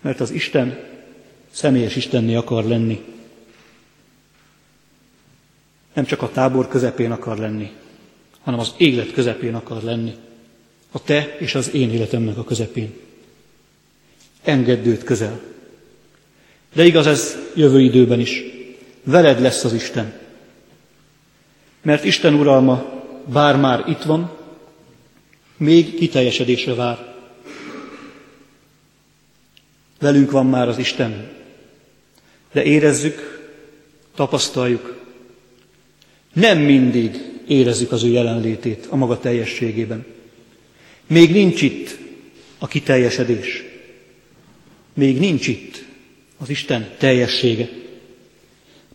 Mert 0.04 0.20
az 0.20 0.32
Isten 0.32 0.80
személyes 1.52 1.96
Istenné 1.96 2.36
akar 2.36 2.64
lenni. 2.64 3.04
Nem 5.94 6.06
csak 6.06 6.22
a 6.22 6.30
tábor 6.30 6.68
közepén 6.68 7.12
akar 7.12 7.38
lenni, 7.38 7.72
hanem 8.42 8.60
az 8.60 8.74
élet 8.78 9.14
közepén 9.14 9.56
akar 9.56 9.84
lenni. 9.84 10.16
A 10.92 11.04
te 11.04 11.36
és 11.40 11.56
az 11.56 11.74
én 11.74 11.92
életemnek 11.92 12.38
a 12.38 12.44
közepén. 12.44 12.94
Engedd 14.42 14.86
őt 14.86 15.04
közel. 15.04 15.42
De 16.74 16.86
igaz 16.86 17.08
ez 17.08 17.38
jövő 17.56 17.82
időben 17.82 18.20
is. 18.20 18.44
Veled 19.04 19.42
lesz 19.42 19.64
az 19.64 19.74
Isten. 19.74 20.14
Mert 21.82 22.04
Isten 22.04 22.34
uralma 22.34 23.04
bár 23.26 23.58
már 23.58 23.84
itt 23.88 24.02
van, 24.02 24.32
még 25.58 25.96
kiteljesedésre 25.96 26.74
vár. 26.74 27.13
Velünk 30.04 30.32
van 30.32 30.46
már 30.46 30.68
az 30.68 30.78
Isten, 30.78 31.30
de 32.52 32.64
érezzük, 32.64 33.50
tapasztaljuk, 34.16 35.02
nem 36.34 36.58
mindig 36.58 37.16
érezzük 37.48 37.92
az 37.92 38.04
ő 38.04 38.08
jelenlétét 38.08 38.88
a 38.90 38.96
maga 38.96 39.20
teljességében. 39.20 40.06
Még 41.08 41.32
nincs 41.32 41.62
itt 41.62 41.98
a 42.58 42.68
kiteljesedés. 42.68 43.64
Még 44.94 45.20
nincs 45.20 45.48
itt 45.48 45.84
az 46.38 46.50
Isten 46.50 46.90
teljessége. 46.98 47.70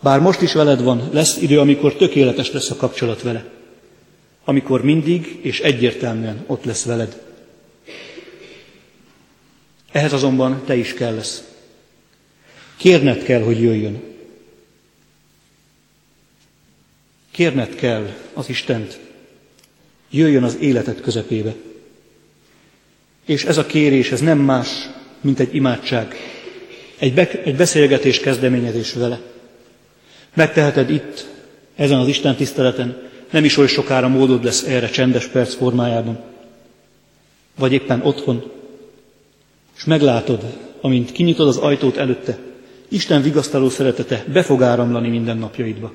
Bár 0.03 0.21
most 0.21 0.41
is 0.41 0.53
veled 0.53 0.83
van, 0.83 1.09
lesz 1.13 1.37
idő, 1.41 1.61
amikor 1.61 1.95
tökéletes 1.95 2.53
lesz 2.53 2.71
a 2.71 2.77
kapcsolat 2.77 3.23
vele. 3.23 3.45
Amikor 4.45 4.85
mindig 4.85 5.39
és 5.43 5.61
egyértelműen 5.61 6.45
ott 6.47 6.65
lesz 6.65 6.85
veled. 6.85 7.28
Ehhez 9.99 10.13
azonban 10.13 10.63
te 10.65 10.77
is 10.77 10.95
kell 10.95 11.15
lesz. 11.15 11.43
Kérned 12.77 13.23
kell, 13.23 13.43
hogy 13.43 13.61
jöjjön. 13.61 14.03
Kérned 17.31 17.75
kell 17.75 18.15
az 18.33 18.49
Istent, 18.49 18.99
jöjjön 20.11 20.43
az 20.43 20.57
életed 20.61 21.01
közepébe. 21.01 21.55
És 23.25 23.45
ez 23.45 23.59
a 23.59 23.67
kérés, 23.67 24.13
ez 24.13 24.21
nem 24.21 24.39
más, 24.39 24.69
mint 25.21 25.41
egy 25.41 25.55
imádság, 25.55 26.15
egy, 26.99 27.15
be, 27.15 27.31
egy 27.43 27.57
beszélgetés 27.57 28.21
kezdeményezés 28.21 28.93
vele. 28.93 29.21
Megteheted 30.35 30.91
itt, 30.91 31.27
ezen 31.77 31.99
az 31.99 32.09
Isten 32.09 32.37
tiszteleten, 32.37 33.11
nem 33.31 33.45
is 33.45 33.57
oly 33.57 33.67
sokára 33.69 34.09
módod 34.09 34.45
lesz 34.45 34.63
erre 34.63 34.89
csendes 34.89 35.27
perc 35.27 35.55
formájában, 35.55 36.21
vagy 37.55 37.73
éppen 37.73 38.03
otthon, 38.03 38.58
és 39.79 39.85
meglátod, 39.85 40.45
amint 40.81 41.13
kinyitod 41.13 41.49
az 41.49 41.57
ajtót 41.57 41.97
előtte, 41.97 42.39
Isten 42.89 43.23
vigasztaló 43.23 43.69
szeretete 43.69 44.25
be 44.33 44.43
fog 44.43 44.63
áramlani 44.63 45.09
minden 45.09 45.37
napjaidba. 45.37 45.93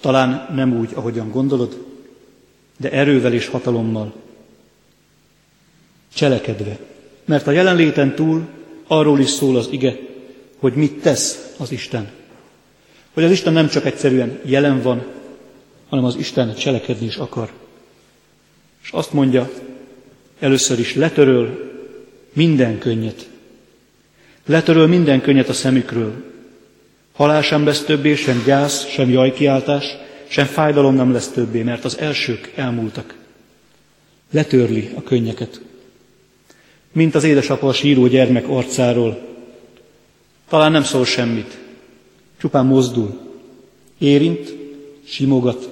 Talán 0.00 0.48
nem 0.54 0.78
úgy, 0.78 0.90
ahogyan 0.94 1.30
gondolod, 1.30 1.84
de 2.76 2.90
erővel 2.90 3.32
és 3.32 3.46
hatalommal. 3.46 4.14
Cselekedve. 6.14 6.78
Mert 7.24 7.46
a 7.46 7.50
jelenléten 7.50 8.14
túl 8.14 8.48
arról 8.86 9.20
is 9.20 9.28
szól 9.30 9.56
az 9.56 9.68
ige, 9.70 9.98
hogy 10.58 10.72
mit 10.72 11.00
tesz 11.00 11.54
az 11.58 11.72
Isten. 11.72 12.10
Hogy 13.12 13.24
az 13.24 13.30
Isten 13.30 13.52
nem 13.52 13.68
csak 13.68 13.84
egyszerűen 13.84 14.40
jelen 14.44 14.82
van, 14.82 15.04
hanem 15.88 16.04
az 16.04 16.16
Isten 16.16 16.54
cselekedni 16.54 17.06
is 17.06 17.16
akar. 17.16 17.52
És 18.82 18.90
azt 18.90 19.12
mondja, 19.12 19.50
először 20.38 20.78
is 20.78 20.94
letöröl 20.94 21.71
minden 22.32 22.78
könnyet. 22.78 23.28
Letöröl 24.46 24.86
minden 24.86 25.20
könnyet 25.20 25.48
a 25.48 25.52
szemükről. 25.52 26.24
Halál 27.12 27.42
sem 27.42 27.64
lesz 27.64 27.84
többé, 27.84 28.14
sem 28.14 28.42
gyász, 28.46 28.88
sem 28.88 29.10
jajkiáltás, 29.10 29.84
sem 30.28 30.46
fájdalom 30.46 30.94
nem 30.94 31.12
lesz 31.12 31.28
többé, 31.28 31.62
mert 31.62 31.84
az 31.84 31.98
elsők 31.98 32.52
elmúltak. 32.54 33.14
Letörli 34.30 34.90
a 34.94 35.02
könnyeket. 35.02 35.60
Mint 36.92 37.14
az 37.14 37.24
édesapa 37.24 37.68
a 37.68 37.72
síró 37.72 38.06
gyermek 38.06 38.48
arcáról. 38.48 39.28
Talán 40.48 40.72
nem 40.72 40.82
szól 40.82 41.04
semmit, 41.04 41.58
csupán 42.40 42.66
mozdul. 42.66 43.20
Érint, 43.98 44.54
simogat, 45.04 45.68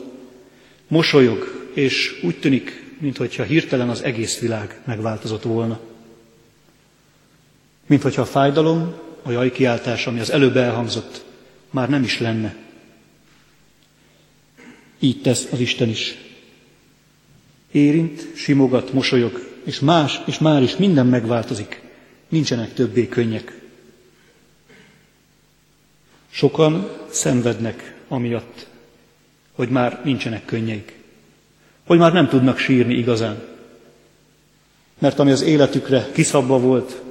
mosolyog, 0.88 1.68
és 1.74 2.20
úgy 2.22 2.38
tűnik, 2.38 2.94
mintha 2.98 3.42
hirtelen 3.42 3.88
az 3.88 4.02
egész 4.02 4.38
világ 4.38 4.80
megváltozott 4.84 5.42
volna. 5.42 5.80
Mint 7.90 8.02
hogyha 8.02 8.22
a 8.22 8.26
fájdalom, 8.26 8.94
a 9.22 9.30
jajkiáltás, 9.30 10.06
ami 10.06 10.20
az 10.20 10.30
előbb 10.30 10.56
elhangzott, 10.56 11.24
már 11.70 11.88
nem 11.88 12.02
is 12.02 12.18
lenne. 12.18 12.54
Így 14.98 15.22
tesz 15.22 15.48
az 15.52 15.60
Isten 15.60 15.88
is. 15.88 16.16
Érint, 17.70 18.36
simogat, 18.36 18.92
mosolyog, 18.92 19.46
és 19.64 19.80
más, 19.80 20.20
és 20.26 20.38
már 20.38 20.62
is 20.62 20.76
minden 20.76 21.06
megváltozik. 21.06 21.82
Nincsenek 22.28 22.74
többé 22.74 23.08
könnyek. 23.08 23.60
Sokan 26.30 26.90
szenvednek 27.08 27.94
amiatt, 28.08 28.66
hogy 29.52 29.68
már 29.68 30.00
nincsenek 30.04 30.44
könnyeik. 30.44 30.98
Hogy 31.86 31.98
már 31.98 32.12
nem 32.12 32.28
tudnak 32.28 32.58
sírni 32.58 32.94
igazán. 32.94 33.42
Mert 34.98 35.18
ami 35.18 35.30
az 35.30 35.42
életükre 35.42 36.08
kiszabva 36.12 36.58
volt, 36.58 37.08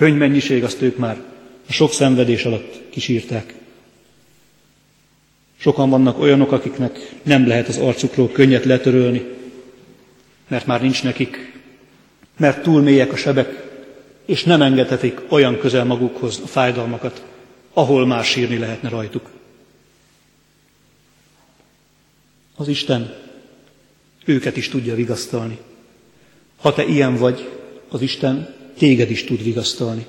könyvmennyiség, 0.00 0.64
azt 0.64 0.82
ők 0.82 0.96
már 0.96 1.22
a 1.68 1.72
sok 1.72 1.92
szenvedés 1.92 2.44
alatt 2.44 2.80
kisírták. 2.90 3.54
Sokan 5.56 5.90
vannak 5.90 6.18
olyanok, 6.18 6.52
akiknek 6.52 6.98
nem 7.22 7.46
lehet 7.46 7.68
az 7.68 7.76
arcukról 7.76 8.30
könnyet 8.30 8.64
letörölni, 8.64 9.24
mert 10.48 10.66
már 10.66 10.82
nincs 10.82 11.02
nekik, 11.02 11.60
mert 12.36 12.62
túl 12.62 12.82
mélyek 12.82 13.12
a 13.12 13.16
sebek, 13.16 13.68
és 14.24 14.44
nem 14.44 14.62
engedhetik 14.62 15.20
olyan 15.28 15.58
közel 15.58 15.84
magukhoz 15.84 16.40
a 16.44 16.46
fájdalmakat, 16.46 17.24
ahol 17.72 18.06
már 18.06 18.24
sírni 18.24 18.58
lehetne 18.58 18.88
rajtuk. 18.88 19.30
Az 22.56 22.68
Isten 22.68 23.14
őket 24.24 24.56
is 24.56 24.68
tudja 24.68 24.94
vigasztalni. 24.94 25.58
Ha 26.56 26.72
te 26.72 26.84
ilyen 26.84 27.16
vagy, 27.16 27.48
az 27.88 28.00
Isten 28.00 28.58
téged 28.80 29.10
is 29.10 29.24
tud 29.24 29.42
vigasztalni. 29.42 30.06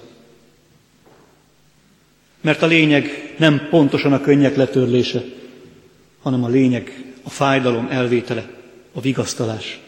Mert 2.42 2.62
a 2.62 2.66
lényeg 2.66 3.34
nem 3.38 3.68
pontosan 3.70 4.14
a 4.14 4.22
könnyek 4.22 4.56
letörlése, 4.56 5.24
hanem 6.22 6.44
a 6.44 6.48
lényeg 6.48 7.14
a 7.24 7.30
fájdalom 7.30 7.88
elvétele, 7.90 8.50
a 8.94 9.02
vigasztalás. 9.02 9.80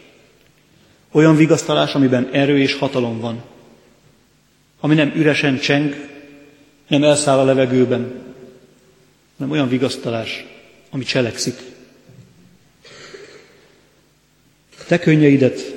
Olyan 1.10 1.36
vigasztalás, 1.36 1.94
amiben 1.94 2.28
erő 2.32 2.58
és 2.58 2.74
hatalom 2.74 3.20
van, 3.20 3.42
ami 4.80 4.94
nem 4.94 5.12
üresen 5.16 5.58
cseng, 5.58 5.94
nem 6.86 7.02
elszáll 7.02 7.38
a 7.38 7.44
levegőben, 7.44 8.12
hanem 9.36 9.52
olyan 9.52 9.68
vigasztalás, 9.68 10.44
ami 10.90 11.04
cselekszik. 11.04 11.56
Te 14.86 14.98
könnyeidet 14.98 15.74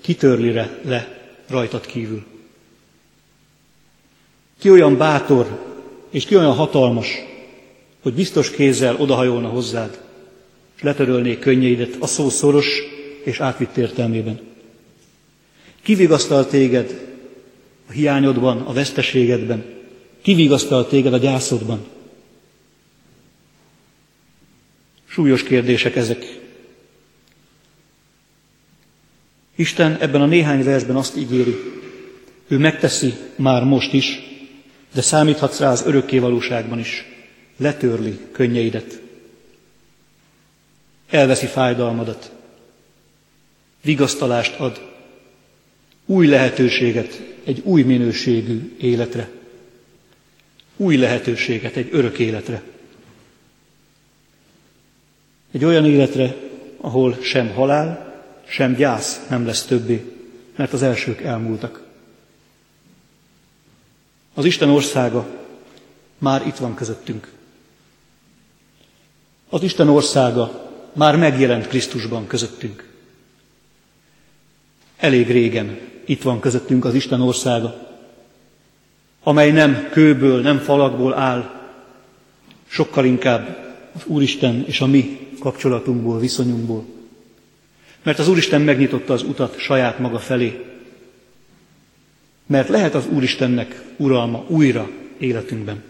kitörli 0.00 0.52
le 0.82 1.20
rajtad 1.48 1.86
kívül. 1.86 2.36
Ki 4.58 4.70
olyan 4.70 4.96
bátor, 4.96 5.66
és 6.10 6.24
ki 6.24 6.36
olyan 6.36 6.54
hatalmas, 6.54 7.08
hogy 8.02 8.14
biztos 8.14 8.50
kézzel 8.50 8.96
odahajolna 8.96 9.48
hozzád, 9.48 10.00
és 10.76 10.82
letörölné 10.82 11.38
könnyeidet 11.38 11.96
a 12.00 12.06
szó 12.06 12.28
szoros 12.28 12.66
és 13.24 13.40
átvitt 13.40 13.76
értelmében. 13.76 14.40
Kivigasztal 15.82 16.46
téged 16.46 17.16
a 17.88 17.92
hiányodban, 17.92 18.60
a 18.60 18.72
veszteségedben, 18.72 19.64
kivigasztal 20.22 20.86
téged 20.86 21.12
a 21.12 21.18
gyászodban. 21.18 21.86
Súlyos 25.06 25.42
kérdések 25.42 25.96
ezek. 25.96 26.40
Isten 29.56 29.96
ebben 30.00 30.20
a 30.20 30.26
néhány 30.26 30.64
versben 30.64 30.96
azt 30.96 31.16
ígéri, 31.16 31.56
ő 32.48 32.58
megteszi 32.58 33.14
már 33.36 33.64
most 33.64 33.92
is, 33.92 34.27
de 34.92 35.00
számíthatsz 35.00 35.58
rá 35.58 35.70
az 35.70 35.82
örökké 35.86 36.18
valóságban 36.18 36.78
is. 36.78 37.04
Letörli 37.56 38.18
könnyeidet. 38.32 39.00
Elveszi 41.10 41.46
fájdalmadat. 41.46 42.32
Vigasztalást 43.82 44.58
ad. 44.58 44.88
Új 46.06 46.26
lehetőséget 46.26 47.22
egy 47.44 47.60
új 47.64 47.82
minőségű 47.82 48.76
életre. 48.80 49.30
Új 50.76 50.96
lehetőséget 50.96 51.76
egy 51.76 51.88
örök 51.92 52.18
életre. 52.18 52.62
Egy 55.52 55.64
olyan 55.64 55.86
életre, 55.86 56.36
ahol 56.80 57.18
sem 57.20 57.48
halál, 57.48 58.22
sem 58.48 58.74
gyász 58.74 59.26
nem 59.28 59.46
lesz 59.46 59.64
többé, 59.64 60.04
mert 60.56 60.72
az 60.72 60.82
elsők 60.82 61.20
elmúltak. 61.20 61.87
Az 64.38 64.44
Isten 64.44 64.68
országa 64.68 65.26
már 66.18 66.46
itt 66.46 66.56
van 66.56 66.74
közöttünk. 66.74 67.32
Az 69.48 69.62
Isten 69.62 69.88
országa 69.88 70.70
már 70.92 71.16
megjelent 71.16 71.68
Krisztusban 71.68 72.26
közöttünk. 72.26 72.88
Elég 74.96 75.30
régen 75.30 75.78
itt 76.04 76.22
van 76.22 76.40
közöttünk 76.40 76.84
az 76.84 76.94
Isten 76.94 77.20
országa, 77.20 77.98
amely 79.22 79.50
nem 79.50 79.88
kőből, 79.90 80.40
nem 80.40 80.58
falakból 80.58 81.14
áll, 81.14 81.50
sokkal 82.66 83.04
inkább 83.04 83.72
az 83.94 84.02
Úristen 84.06 84.64
és 84.66 84.80
a 84.80 84.86
mi 84.86 85.28
kapcsolatunkból, 85.40 86.18
viszonyunkból. 86.18 86.84
Mert 88.02 88.18
az 88.18 88.28
Úristen 88.28 88.60
megnyitotta 88.60 89.12
az 89.12 89.22
utat 89.22 89.58
saját 89.58 89.98
maga 89.98 90.18
felé. 90.18 90.67
Mert 92.48 92.68
lehet 92.68 92.94
az 92.94 93.06
Úristennek 93.06 93.82
uralma 93.96 94.44
újra 94.46 94.90
életünkben. 95.18 95.82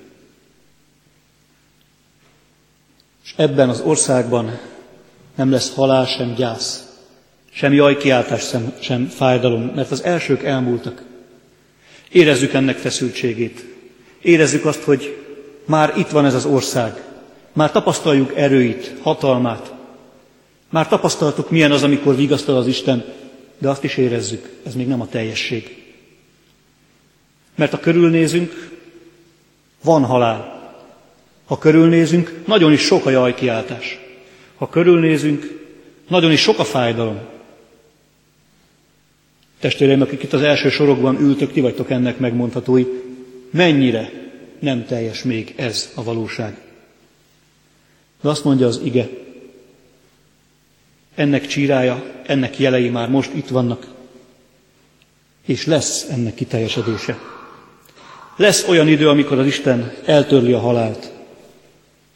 És 3.25 3.33
ebben 3.37 3.69
az 3.69 3.81
országban 3.81 4.59
nem 5.35 5.51
lesz 5.51 5.75
halál, 5.75 6.07
sem 6.07 6.35
gyász, 6.35 6.87
sem 7.51 7.73
jajkiáltás, 7.73 8.49
sem, 8.49 8.73
sem 8.81 9.07
fájdalom, 9.07 9.63
mert 9.63 9.91
az 9.91 10.05
elsők 10.05 10.43
elmúltak. 10.43 11.03
Érezzük 12.13 12.53
ennek 12.53 12.77
feszültségét. 12.77 13.65
Érezzük 14.23 14.65
azt, 14.65 14.83
hogy 14.83 15.17
már 15.65 15.95
itt 15.97 16.09
van 16.09 16.25
ez 16.25 16.35
az 16.35 16.45
ország. 16.45 17.03
Már 17.53 17.71
tapasztaljuk 17.71 18.37
erőit, 18.37 18.95
hatalmát. 19.03 19.73
Már 20.71 20.89
tapasztaltuk, 20.89 21.51
milyen 21.51 21.73
az, 21.73 21.83
amikor 21.83 22.17
vigasztal 22.17 22.57
az 22.57 22.67
Isten, 22.67 23.05
de 23.59 23.69
azt 23.69 23.85
is 23.85 23.97
érezzük, 23.97 24.49
ez 24.67 24.75
még 24.75 24.87
nem 24.87 25.01
a 25.01 25.09
teljesség. 25.09 25.88
Mert 27.59 27.71
ha 27.71 27.81
körülnézünk, 27.81 28.71
van 29.83 30.05
halál. 30.05 30.73
Ha 31.47 31.59
körülnézünk, 31.59 32.41
nagyon 32.47 32.73
is 32.73 32.81
sok 32.81 33.07
a 33.07 33.11
jajkiáltás. 33.11 33.99
Ha 34.57 34.69
körülnézünk, 34.69 35.67
nagyon 36.09 36.33
is 36.33 36.41
sok 36.41 36.59
a 36.59 36.65
fájdalom. 36.65 37.19
Testvéreim, 39.61 40.01
akik 40.01 40.23
itt 40.23 40.33
az 40.33 40.43
első 40.43 40.69
sorokban 40.69 41.21
ültök, 41.21 41.53
ti 41.53 41.61
vagytok 41.61 41.91
ennek 41.91 42.19
megmondhatói, 42.19 42.85
mennyire 43.51 44.11
nem 44.59 44.87
teljes 44.87 45.23
még 45.23 45.55
ez 45.57 45.93
a 45.95 46.03
valóság. 46.03 46.61
De 48.21 48.29
azt 48.29 48.45
mondja 48.45 48.67
az 48.67 48.81
ige, 48.85 49.09
ennek 51.15 51.47
csírája, 51.47 52.05
ennek 52.27 52.59
jelei 52.59 52.89
már 52.89 53.09
most 53.09 53.35
itt 53.35 53.49
vannak, 53.49 53.87
és 55.47 55.67
lesz 55.67 56.09
ennek 56.09 56.35
kiteljesedése. 56.35 57.38
Lesz 58.39 58.69
olyan 58.69 58.89
idő, 58.89 59.09
amikor 59.09 59.39
az 59.39 59.47
Isten 59.47 59.93
eltörli 60.05 60.53
a 60.53 60.59
halált, 60.59 61.13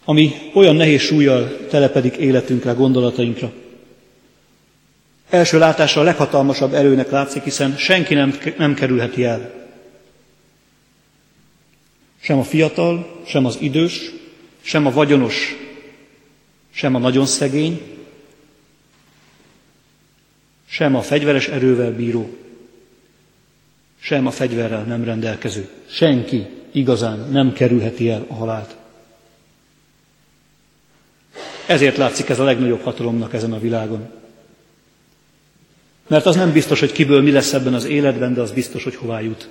ami 0.04 0.32
olyan 0.54 0.76
nehéz 0.76 1.00
súlyjal 1.00 1.66
telepedik 1.70 2.16
életünkre, 2.16 2.72
gondolatainkra. 2.72 3.52
Első 5.30 5.58
látásra 5.58 6.00
a 6.00 6.04
leghatalmasabb 6.04 6.74
erőnek 6.74 7.10
látszik, 7.10 7.42
hiszen 7.42 7.76
senki 7.76 8.14
nem, 8.14 8.38
nem 8.58 8.74
kerülheti 8.74 9.24
el. 9.24 9.52
Sem 12.20 12.38
a 12.38 12.44
fiatal, 12.44 13.22
sem 13.26 13.46
az 13.46 13.56
idős, 13.60 14.12
sem 14.60 14.86
a 14.86 14.90
vagyonos, 14.90 15.56
sem 16.70 16.94
a 16.94 16.98
nagyon 16.98 17.26
szegény, 17.26 17.80
sem 20.68 20.94
a 20.96 21.02
fegyveres 21.02 21.48
erővel 21.48 21.92
bíró, 21.92 22.36
sem 24.02 24.26
a 24.26 24.30
fegyverrel 24.30 24.82
nem 24.82 25.04
rendelkező. 25.04 25.68
Senki 25.86 26.46
igazán 26.72 27.28
nem 27.30 27.52
kerülheti 27.52 28.08
el 28.08 28.24
a 28.28 28.34
halált. 28.34 28.76
Ezért 31.66 31.96
látszik 31.96 32.28
ez 32.28 32.38
a 32.38 32.44
legnagyobb 32.44 32.80
hatalomnak 32.80 33.32
ezen 33.32 33.52
a 33.52 33.58
világon. 33.58 34.08
Mert 36.06 36.26
az 36.26 36.36
nem 36.36 36.52
biztos, 36.52 36.80
hogy 36.80 36.92
kiből 36.92 37.22
mi 37.22 37.30
lesz 37.30 37.52
ebben 37.52 37.74
az 37.74 37.84
életben, 37.84 38.34
de 38.34 38.40
az 38.40 38.50
biztos, 38.50 38.84
hogy 38.84 38.96
hová 38.96 39.20
jut. 39.20 39.48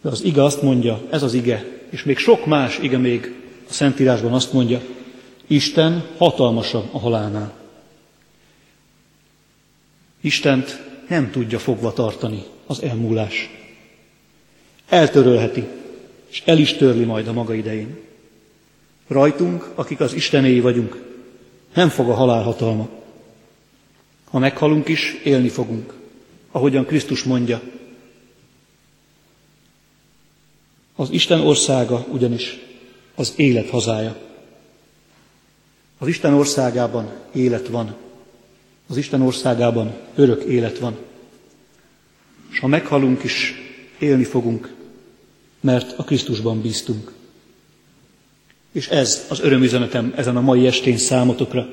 De 0.00 0.08
az 0.08 0.22
ige 0.22 0.44
azt 0.44 0.62
mondja, 0.62 1.02
ez 1.10 1.22
az 1.22 1.34
ige, 1.34 1.64
és 1.90 2.02
még 2.02 2.18
sok 2.18 2.46
más 2.46 2.78
ige 2.78 2.98
még 2.98 3.34
a 3.68 3.72
Szentírásban 3.72 4.32
azt 4.32 4.52
mondja, 4.52 4.80
Isten 5.46 6.04
hatalmasabb 6.16 6.88
a 6.92 6.98
halálnál. 6.98 7.54
Istent 10.20 10.89
nem 11.10 11.30
tudja 11.30 11.58
fogva 11.58 11.92
tartani 11.92 12.44
az 12.66 12.82
elmúlás. 12.82 13.50
Eltörölheti, 14.88 15.64
és 16.28 16.42
el 16.46 16.58
is 16.58 16.72
törli 16.72 17.04
majd 17.04 17.28
a 17.28 17.32
maga 17.32 17.54
idején. 17.54 17.98
Rajtunk, 19.06 19.70
akik 19.74 20.00
az 20.00 20.12
Istenéi 20.12 20.60
vagyunk, 20.60 21.02
nem 21.74 21.88
fog 21.88 22.08
a 22.08 22.14
halál 22.14 22.42
hatalma. 22.42 22.88
Ha 24.30 24.38
meghalunk 24.38 24.88
is, 24.88 25.20
élni 25.24 25.48
fogunk, 25.48 25.94
ahogyan 26.50 26.86
Krisztus 26.86 27.22
mondja. 27.22 27.60
Az 30.96 31.10
Isten 31.10 31.40
országa 31.40 32.06
ugyanis 32.12 32.58
az 33.14 33.32
élet 33.36 33.70
hazája. 33.70 34.16
Az 35.98 36.08
Isten 36.08 36.34
országában 36.34 37.12
élet 37.32 37.68
van. 37.68 37.96
Az 38.90 38.96
Isten 38.96 39.22
országában 39.22 39.92
örök 40.14 40.42
élet 40.42 40.78
van. 40.78 40.96
És 42.52 42.58
ha 42.58 42.66
meghalunk 42.66 43.24
is, 43.24 43.54
élni 43.98 44.24
fogunk, 44.24 44.74
mert 45.60 45.98
a 45.98 46.04
Krisztusban 46.04 46.60
bíztunk. 46.60 47.12
És 48.72 48.88
ez 48.88 49.26
az 49.28 49.40
örömüzenetem 49.40 50.12
ezen 50.16 50.36
a 50.36 50.40
mai 50.40 50.66
estén 50.66 50.96
számotokra, 50.96 51.68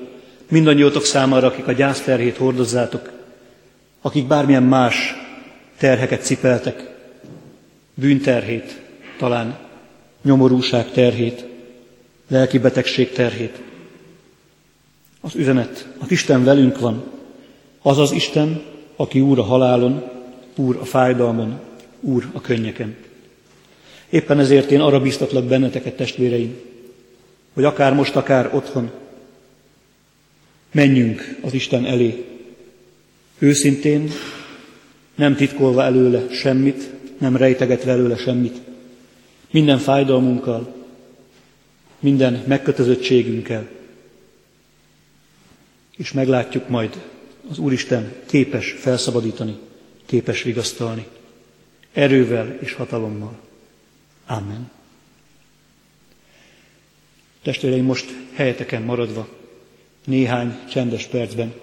mindannyiótok 0.49 1.03
számára, 1.03 1.47
akik 1.47 1.67
a 1.67 1.71
gyászterhét 1.71 2.38
hordozzátok, 2.38 3.12
akik 4.01 4.27
bármilyen 4.27 4.63
más 4.63 5.13
terheket 5.77 6.23
cipeltek, 6.23 6.95
bűnterhét, 7.93 8.82
talán 9.17 9.60
nyomorúság 10.21 10.91
terhét, 10.91 11.45
lelki 12.27 12.58
betegség 12.58 13.12
terhét. 13.12 13.62
Az 15.27 15.35
üzenet, 15.35 15.87
az 15.97 16.11
Isten 16.11 16.43
velünk 16.43 16.79
van, 16.79 17.03
az 17.81 17.97
az 17.97 18.11
Isten, 18.11 18.61
aki 18.95 19.21
úr 19.21 19.39
a 19.39 19.43
halálon, 19.43 20.03
úr 20.55 20.77
a 20.81 20.85
fájdalmon, 20.85 21.59
úr 21.99 22.29
a 22.33 22.41
könnyeken. 22.41 22.95
Éppen 24.09 24.39
ezért 24.39 24.71
én 24.71 24.79
arra 24.79 24.99
biztatlak 24.99 25.43
benneteket, 25.43 25.95
testvéreim, 25.95 26.55
hogy 27.53 27.63
akár 27.63 27.93
most, 27.93 28.15
akár 28.15 28.55
otthon, 28.55 28.91
Menjünk 30.71 31.37
az 31.41 31.53
Isten 31.53 31.85
elé, 31.85 32.25
őszintén, 33.39 34.11
nem 35.15 35.35
titkolva 35.35 35.83
előle 35.83 36.25
semmit, 36.31 36.89
nem 37.17 37.35
rejtegetve 37.35 37.91
előle 37.91 38.17
semmit, 38.17 38.57
minden 39.51 39.77
fájdalmunkkal, 39.77 40.73
minden 41.99 42.43
megkötözöttségünkkel, 42.47 43.67
és 45.97 46.12
meglátjuk 46.12 46.69
majd, 46.69 47.03
az 47.49 47.57
Úristen 47.57 48.13
képes 48.25 48.71
felszabadítani, 48.71 49.57
képes 50.05 50.43
vigasztalni, 50.43 51.07
erővel 51.93 52.57
és 52.60 52.73
hatalommal. 52.73 53.39
Amen. 54.25 54.71
Testvéreim, 57.41 57.86
most 57.86 58.05
helyeteken 58.33 58.81
maradva, 58.81 59.27
néhány 60.05 60.60
csendes 60.69 61.05
percben 61.05 61.53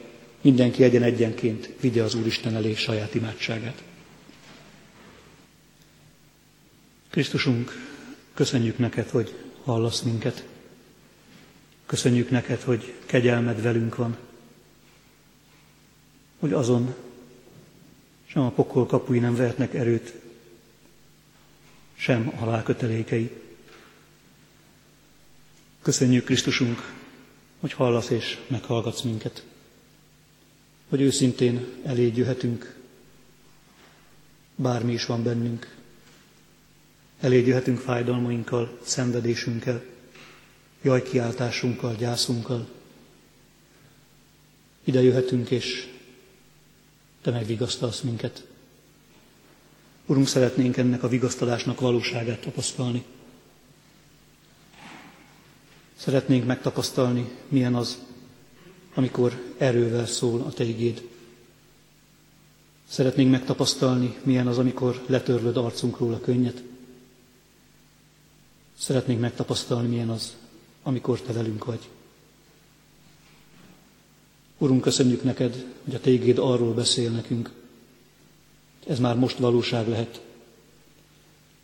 mindenki 0.41 0.83
egyen-egyenként 0.83 1.71
vigye 1.81 2.03
az 2.03 2.15
Úristen 2.15 2.55
elé 2.55 2.75
saját 2.75 3.15
imádságát. 3.15 3.83
Krisztusunk, 7.11 7.73
köszönjük 8.35 8.79
neked, 8.79 9.09
hogy 9.09 9.35
hallasz 9.65 10.01
minket. 10.01 10.45
Köszönjük 11.87 12.31
neked, 12.31 12.61
hogy 12.61 12.95
kegyelmed 13.07 13.63
velünk 13.63 13.97
van. 13.97 14.17
Hogy 16.39 16.53
azon 16.53 16.95
sem 18.27 18.43
a 18.43 18.51
pokol 18.51 18.87
kapui 18.87 19.19
nem 19.19 19.35
vehetnek 19.37 19.75
erőt, 19.75 20.15
sem 21.95 22.29
a 22.35 22.37
halál 22.37 22.63
kötelékei. 22.63 23.31
Köszönjük 25.83 26.25
Krisztusunk, 26.25 26.93
hogy 27.61 27.73
hallasz 27.73 28.11
és 28.11 28.39
meghallgatsz 28.47 29.01
minket. 29.03 29.45
Hogy 30.89 31.01
őszintén 31.01 31.67
elégy 31.85 32.17
jöhetünk, 32.17 32.75
bármi 34.57 34.93
is 34.93 35.07
van 35.07 35.23
bennünk. 35.23 35.77
Elégy 37.21 37.47
jöhetünk 37.47 37.79
fájdalmainkkal, 37.79 38.79
szenvedésünkkel, 38.83 39.83
jajkiáltásunkkal, 40.85 41.95
gyászunkkal. 41.95 42.69
Ide 44.85 45.03
jöhetünk, 45.03 45.51
és 45.51 45.93
Te 47.23 47.31
megvigasztalsz 47.31 48.01
minket. 48.01 48.47
Urunk, 50.07 50.27
szeretnénk 50.27 50.77
ennek 50.77 51.03
a 51.03 51.09
vigasztalásnak 51.09 51.81
valóságát 51.81 52.41
tapasztalni. 52.41 53.05
Szeretnénk 55.97 56.47
megtapasztalni, 56.47 57.31
milyen 57.49 57.75
az, 57.75 57.99
amikor 58.95 59.55
erővel 59.59 60.07
szól 60.07 60.41
a 60.41 60.53
Te 60.53 60.65
igéd. 60.65 61.09
Szeretnénk 62.89 63.31
megtapasztalni, 63.31 64.17
milyen 64.23 64.47
az, 64.47 64.59
amikor 64.59 65.05
letörlöd 65.07 65.57
arcunkról 65.57 66.15
a 66.15 66.21
könnyet. 66.21 66.63
Szeretnénk 68.79 69.21
megtapasztalni, 69.21 69.89
milyen 69.89 70.09
az, 70.11 70.37
amikor 70.85 71.21
Te 71.21 71.33
velünk 71.33 71.65
vagy. 71.65 71.89
Urunk, 74.59 74.81
köszönjük 74.81 75.23
neked, 75.23 75.65
hogy 75.85 75.95
a 75.95 76.01
Te 76.01 76.11
igéd 76.11 76.39
arról 76.39 76.75
beszél 76.75 77.11
nekünk. 77.11 77.51
Ez 78.87 78.99
már 78.99 79.17
most 79.17 79.39
valóság 79.39 79.89
lehet. 79.89 80.23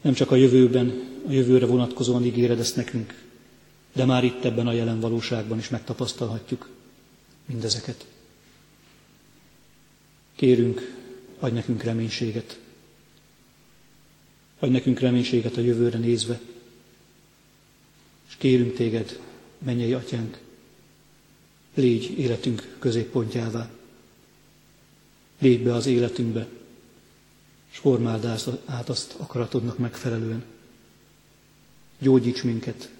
Nem 0.01 0.13
csak 0.15 0.31
a 0.31 0.37
jövőben, 0.37 1.09
a 1.29 1.33
jövőre 1.33 1.67
vonatkozóan 1.67 2.25
ígéred 2.25 2.59
ezt 2.59 2.77
nekünk, 2.77 3.25
de 3.93 4.05
már 4.05 4.25
itt 4.25 4.45
ebben 4.45 4.67
a 4.67 4.73
jelen 4.73 5.01
valóságban 5.01 5.59
is 5.59 5.69
megtapasztalhatjuk 5.69 6.69
mindezeket. 7.47 8.07
Kérünk, 10.37 10.97
adj 11.39 11.55
nekünk 11.55 11.83
reménységet. 11.83 12.59
Adj 14.59 14.73
nekünk 14.73 14.99
reménységet 14.99 15.57
a 15.57 15.61
jövőre 15.61 15.99
nézve. 15.99 16.41
És 18.31 18.37
kérünk 18.39 18.75
téged, 18.75 19.21
mennyei 19.59 19.93
atyánk, 19.93 20.39
légy 21.75 22.19
életünk 22.19 22.77
középpontjává. 22.79 23.71
Légy 25.39 25.63
be 25.63 25.75
az 25.75 25.87
életünkbe, 25.87 26.49
és 27.71 27.79
formáld 27.79 28.25
át 28.65 28.89
azt 28.89 29.15
akaratodnak 29.17 29.79
megfelelően. 29.79 30.45
Gyógyíts 31.99 32.43
minket, 32.43 32.91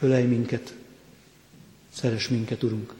ölej 0.00 0.26
minket, 0.26 0.74
szeres 1.92 2.28
minket, 2.28 2.62
Urunk. 2.62 2.94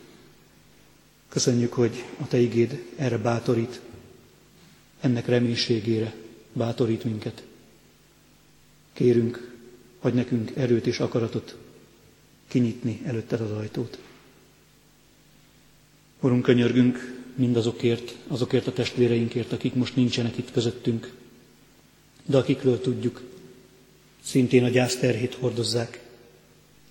Köszönjük, 1.29 1.73
hogy 1.73 2.05
a 2.21 2.27
Te 2.27 2.39
igéd 2.39 2.85
erre 2.97 3.19
bátorít, 3.19 3.81
ennek 5.01 5.27
reménységére 5.27 6.15
bátorít 6.53 7.05
minket. 7.05 7.43
Kérünk, 8.93 9.54
hogy 10.05 10.15
nekünk 10.15 10.51
erőt 10.57 10.87
és 10.87 10.99
akaratot 11.01 11.57
kinyitni 12.49 13.01
előtted 13.05 13.41
az 13.41 13.51
ajtót. 13.51 13.99
Urunk, 16.21 16.43
könyörgünk 16.43 17.23
mindazokért, 17.35 18.15
azokért 18.27 18.67
a 18.67 18.73
testvéreinkért, 18.73 19.53
akik 19.53 19.75
most 19.75 19.97
nincsenek 19.97 20.37
itt 20.39 20.51
közöttünk, 20.53 21.13
de 22.25 22.37
akikről 22.37 22.81
tudjuk, 22.81 23.23
szintén 24.23 24.65
a 24.65 24.69
gyászterhét 24.69 25.35
hordozzák, 25.35 26.01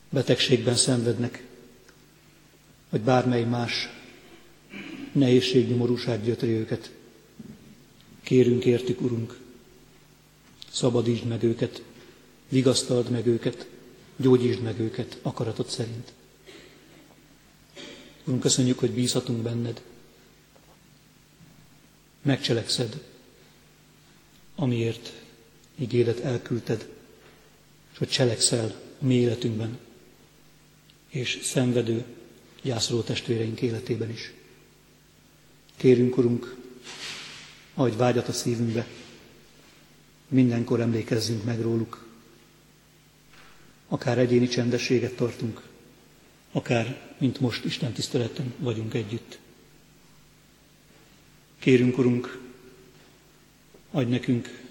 betegségben 0.10 0.76
szenvednek, 0.76 1.44
vagy 2.90 3.02
bármely 3.02 3.44
más 3.44 3.90
nehézség, 5.12 5.70
nyomorúság 5.70 6.24
gyötri 6.24 6.50
őket. 6.50 6.92
Kérünk 8.24 8.66
értük, 8.66 9.02
Urunk, 9.02 9.40
szabadítsd 10.72 11.26
meg 11.26 11.44
őket, 11.44 11.84
vigasztald 12.54 13.10
meg 13.10 13.26
őket, 13.26 13.68
gyógyítsd 14.16 14.62
meg 14.62 14.80
őket 14.80 15.18
akaratod 15.22 15.68
szerint. 15.68 16.14
Urunk, 18.24 18.42
köszönjük, 18.42 18.80
hogy 18.80 18.92
bízhatunk 18.92 19.42
benned. 19.42 19.82
Megcselekszed, 22.22 23.02
amiért 24.56 25.14
ígéret 25.76 26.20
elküldted, 26.20 26.90
és 27.92 27.98
hogy 27.98 28.10
cselekszel 28.10 28.76
a 29.02 29.06
mi 29.06 29.14
életünkben, 29.16 29.78
és 31.10 31.40
szenvedő, 31.44 32.06
gyászoló 32.62 33.02
testvéreink 33.02 33.62
életében 33.62 34.10
is. 34.10 34.34
Kérünk, 35.76 36.18
Urunk, 36.18 36.56
ahogy 37.74 37.98
vágyat 37.98 38.28
a 38.28 38.34
szívünkbe, 38.34 38.88
mindenkor 40.28 40.80
emlékezzünk 40.80 41.44
meg 41.44 41.62
róluk. 41.62 42.13
Akár 43.94 44.18
egyéni 44.18 44.48
csendességet 44.48 45.16
tartunk, 45.16 45.62
akár, 46.52 47.16
mint 47.18 47.40
most 47.40 47.66
Isten 47.66 47.92
tiszteleten 47.94 48.54
vagyunk 48.58 48.94
együtt. 48.94 49.40
Kérünk, 51.60 51.98
Urunk, 51.98 52.42
adj 53.92 54.10
nekünk 54.10 54.62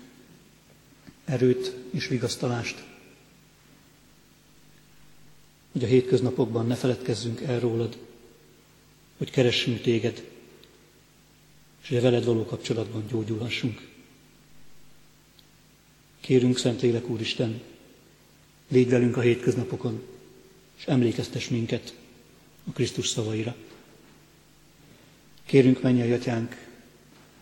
erőt 1.24 1.74
és 1.90 2.06
vigasztalást, 2.08 2.84
hogy 5.72 5.84
a 5.84 5.86
hétköznapokban 5.86 6.66
ne 6.66 6.74
feledkezzünk 6.74 7.40
el 7.40 7.60
rólad, 7.60 7.98
hogy 9.16 9.30
keressünk 9.30 9.80
téged, 9.80 10.28
és 11.82 11.88
hogy 11.88 11.96
a 11.96 12.00
veled 12.00 12.24
való 12.24 12.44
kapcsolatban 12.44 13.06
gyógyulhassunk. 13.06 13.88
Kérünk, 16.20 16.58
Szentlélek 16.58 17.08
Úristen, 17.08 17.60
légy 18.72 18.90
velünk 18.90 19.16
a 19.16 19.20
hétköznapokon, 19.20 20.02
és 20.78 20.86
emlékeztes 20.86 21.48
minket 21.48 21.94
a 22.68 22.72
Krisztus 22.72 23.08
szavaira. 23.08 23.54
Kérünk, 25.46 25.82
menj 25.82 26.10
a 26.10 26.14
atyánk, 26.14 26.66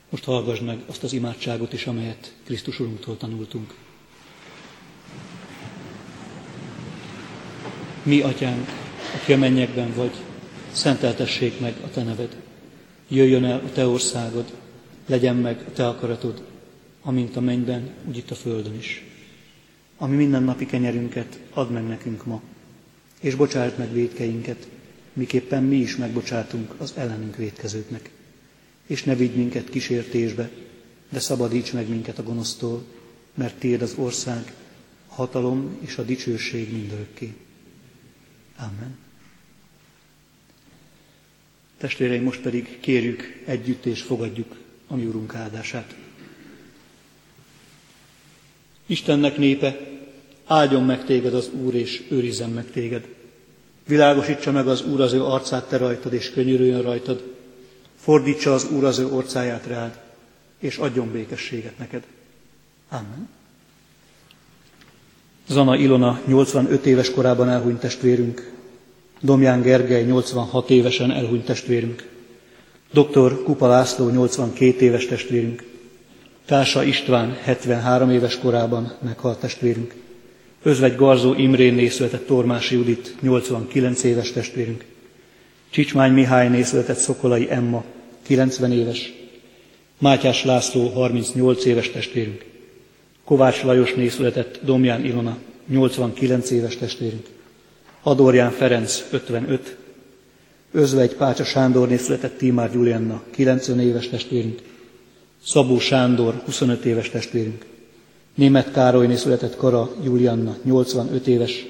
most 0.09 0.25
hallgass 0.25 0.61
meg 0.61 0.83
azt 0.87 1.03
az 1.03 1.13
imádságot 1.13 1.73
is, 1.73 1.87
amelyet 1.87 2.35
Krisztus 2.45 2.81
Urunktól 2.81 3.17
tanultunk. 3.17 3.75
Mi, 8.03 8.21
atyánk, 8.21 8.69
aki 9.15 9.33
a 9.33 9.37
mennyekben 9.37 9.95
vagy, 9.95 10.15
szenteltessék 10.73 11.61
meg 11.61 11.75
a 11.85 11.91
te 11.91 12.03
neved. 12.03 12.37
Jöjjön 13.09 13.45
el 13.45 13.59
a 13.59 13.73
te 13.73 13.87
országod, 13.87 14.57
legyen 15.07 15.37
meg 15.37 15.65
a 15.69 15.73
te 15.73 15.89
akaratod, 15.89 16.43
amint 17.03 17.37
a 17.37 17.41
mennyben, 17.41 17.91
úgy 18.09 18.17
itt 18.17 18.31
a 18.31 18.35
földön 18.35 18.75
is. 18.75 19.10
Ami 20.03 20.17
mindennapi 20.17 20.67
kenyerünket 20.67 21.39
add 21.51 21.71
meg 21.71 21.87
nekünk 21.87 22.25
ma, 22.25 22.43
és 23.21 23.35
bocsáld 23.35 23.79
meg 23.79 23.93
védkeinket, 23.93 24.69
miképpen 25.13 25.63
mi 25.63 25.77
is 25.77 25.97
megbocsátunk 25.97 26.75
az 26.79 26.93
ellenünk 26.97 27.37
védkezőknek. 27.37 28.11
És 28.87 29.05
ne 29.05 29.15
vigy 29.15 29.35
minket 29.35 29.71
kísértésbe, 29.71 30.51
de 31.09 31.19
szabadíts 31.19 31.73
meg 31.73 31.89
minket 31.89 32.19
a 32.19 32.23
gonosztól, 32.23 32.85
mert 33.35 33.59
Tiéd 33.59 33.83
az 33.83 33.95
ország, 33.97 34.55
a 35.09 35.15
hatalom 35.15 35.77
és 35.81 35.97
a 35.97 36.03
dicsőség 36.03 36.73
mindörökké. 36.73 37.35
Amen. 38.57 38.99
Testvéreim, 41.79 42.23
most 42.23 42.41
pedig 42.41 42.81
kérjük 42.81 43.43
együtt 43.45 43.85
és 43.85 44.03
fogadjuk 44.03 44.57
a 44.87 44.97
mi 44.97 45.05
Urunk 45.05 45.35
áldását. 45.35 45.95
Istennek 48.87 49.37
népe, 49.37 49.90
áldjon 50.51 50.85
meg 50.85 51.05
téged 51.05 51.35
az 51.35 51.51
Úr, 51.65 51.75
és 51.75 52.03
őrizzen 52.09 52.51
meg 52.51 52.71
téged. 52.71 53.07
Világosítsa 53.87 54.53
meg 54.53 54.69
az 54.69 54.83
Úr 54.83 55.01
az 55.01 55.13
ő 55.13 55.25
arcát 55.25 55.69
te 55.69 55.77
rajtad, 55.77 56.13
és 56.13 56.31
könyörüljön 56.31 56.83
rajtad. 56.83 57.23
Fordítsa 57.97 58.55
az 58.55 58.71
Úr 58.71 58.85
az 58.85 58.99
ő 58.99 59.07
orcáját 59.07 59.67
rád, 59.67 59.99
és 60.59 60.77
adjon 60.77 61.13
békességet 61.13 61.79
neked. 61.79 62.03
Amen. 62.89 63.29
Zana 65.49 65.77
Ilona 65.77 66.21
85 66.27 66.87
éves 66.87 67.11
korában 67.11 67.49
elhunyt 67.49 67.81
testvérünk, 67.81 68.53
Domján 69.21 69.63
Gergely 69.63 70.05
86 70.05 70.71
évesen 70.71 71.11
elhunyt 71.11 71.45
testvérünk, 71.45 72.09
dr. 72.93 73.43
Kupa 73.43 73.67
László 73.67 74.09
82 74.09 74.85
éves 74.85 75.07
testvérünk, 75.07 75.65
Társa 76.45 76.83
István 76.83 77.33
73 77.43 78.11
éves 78.11 78.39
korában 78.39 78.93
meghalt 79.01 79.39
testvérünk, 79.39 79.95
Özvegy 80.63 80.97
Garzó 80.97 81.35
Imrénné 81.35 81.89
született 81.89 82.27
Tormási 82.27 82.75
Judit 82.75 83.15
89 83.21 84.03
éves 84.03 84.33
testvérünk, 84.33 84.85
Csicsmány 85.71 86.13
Mihályné 86.13 86.63
született 86.63 86.97
Szokolai 86.97 87.51
Emma 87.51 87.85
90 88.23 88.73
éves, 88.73 89.13
Mátyás 89.99 90.45
László 90.45 90.89
38 90.89 91.65
éves 91.65 91.91
testvérünk, 91.91 92.45
Kovács 93.25 93.63
Lajosné 93.63 94.09
született 94.09 94.61
Domján 94.63 95.05
Ilona 95.05 95.39
89 95.69 96.51
éves 96.51 96.77
testvérünk, 96.77 97.27
Adorján 98.03 98.51
Ferenc 98.51 99.05
55, 99.11 99.77
Özvegy 100.73 101.15
Pácsa 101.15 101.45
Sándorné 101.45 101.97
született 101.97 102.39
Tímár 102.39 102.73
Gyulianna 102.73 103.23
90 103.31 103.81
éves 103.81 104.09
testvérünk, 104.09 104.61
Szabó 105.45 105.79
Sándor 105.79 106.43
25 106.45 106.85
éves 106.85 107.11
testvérünk, 107.11 107.65
Német 108.41 108.73
Károlyné 108.73 109.17
született 109.17 109.57
Kara 109.57 109.91
Julianna 110.03 110.57
85 110.65 111.27
éves, 111.27 111.67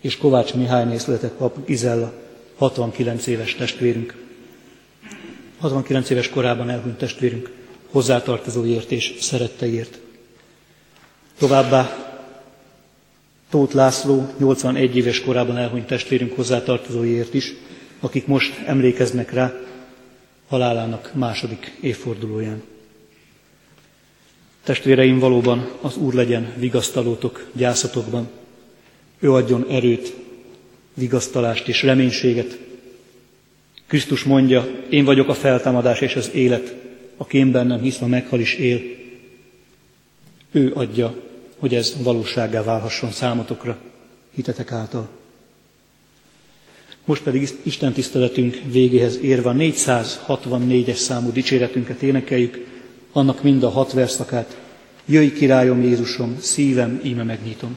és 0.00 0.16
Kovács 0.16 0.54
Mihályné 0.54 0.96
született 0.96 1.32
Pap 1.32 1.66
Gizella 1.66 2.12
69 2.56 3.26
éves 3.26 3.54
testvérünk. 3.54 4.14
69 5.58 6.10
éves 6.10 6.28
korában 6.28 6.70
elhunyt 6.70 6.98
testvérünk, 6.98 7.50
hozzátartozóért 7.90 8.90
és 8.90 9.14
szeretteért. 9.20 9.98
Továbbá 11.38 11.96
Tóth 13.50 13.74
László 13.74 14.26
81 14.38 14.96
éves 14.96 15.20
korában 15.20 15.56
elhunyt 15.56 15.86
testvérünk 15.86 16.32
hozzátartozóiért 16.32 17.34
is, 17.34 17.54
akik 18.00 18.26
most 18.26 18.62
emlékeznek 18.66 19.32
rá 19.32 19.52
halálának 20.48 21.10
második 21.14 21.76
évfordulóján. 21.80 22.73
Testvéreim, 24.64 25.18
valóban 25.18 25.70
az 25.80 25.96
Úr 25.96 26.14
legyen 26.14 26.52
vigasztalótok 26.56 27.46
gyászatokban. 27.52 28.28
Ő 29.18 29.32
adjon 29.32 29.66
erőt, 29.68 30.14
vigasztalást 30.94 31.68
és 31.68 31.82
reménységet. 31.82 32.58
Krisztus 33.86 34.22
mondja, 34.24 34.66
én 34.90 35.04
vagyok 35.04 35.28
a 35.28 35.34
feltámadás 35.34 36.00
és 36.00 36.16
az 36.16 36.30
élet, 36.32 36.74
aki 37.16 37.38
én 37.38 37.50
bennem 37.50 37.80
hisz, 37.80 37.98
ma 37.98 38.06
meghal 38.06 38.40
is 38.40 38.54
él. 38.54 38.80
Ő 40.50 40.72
adja 40.74 41.14
hogy 41.64 41.74
ez 41.74 41.94
valósággá 42.02 42.62
válhasson 42.62 43.10
számotokra, 43.10 43.78
hitetek 44.34 44.72
által. 44.72 45.08
Most 47.04 47.22
pedig 47.22 47.48
Isten 47.62 47.92
tiszteletünk 47.92 48.60
végéhez 48.70 49.18
érve 49.22 49.48
a 49.48 49.52
464-es 49.52 50.94
számú 50.94 51.32
dicséretünket 51.32 52.02
énekeljük, 52.02 52.66
annak 53.14 53.42
mind 53.42 53.62
a 53.62 53.70
hat 53.70 53.92
verszakát. 53.92 54.56
Jöjj 55.04 55.32
királyom 55.32 55.82
Jézusom, 55.82 56.36
szívem 56.40 57.00
íme 57.04 57.22
megnyitom. 57.22 57.76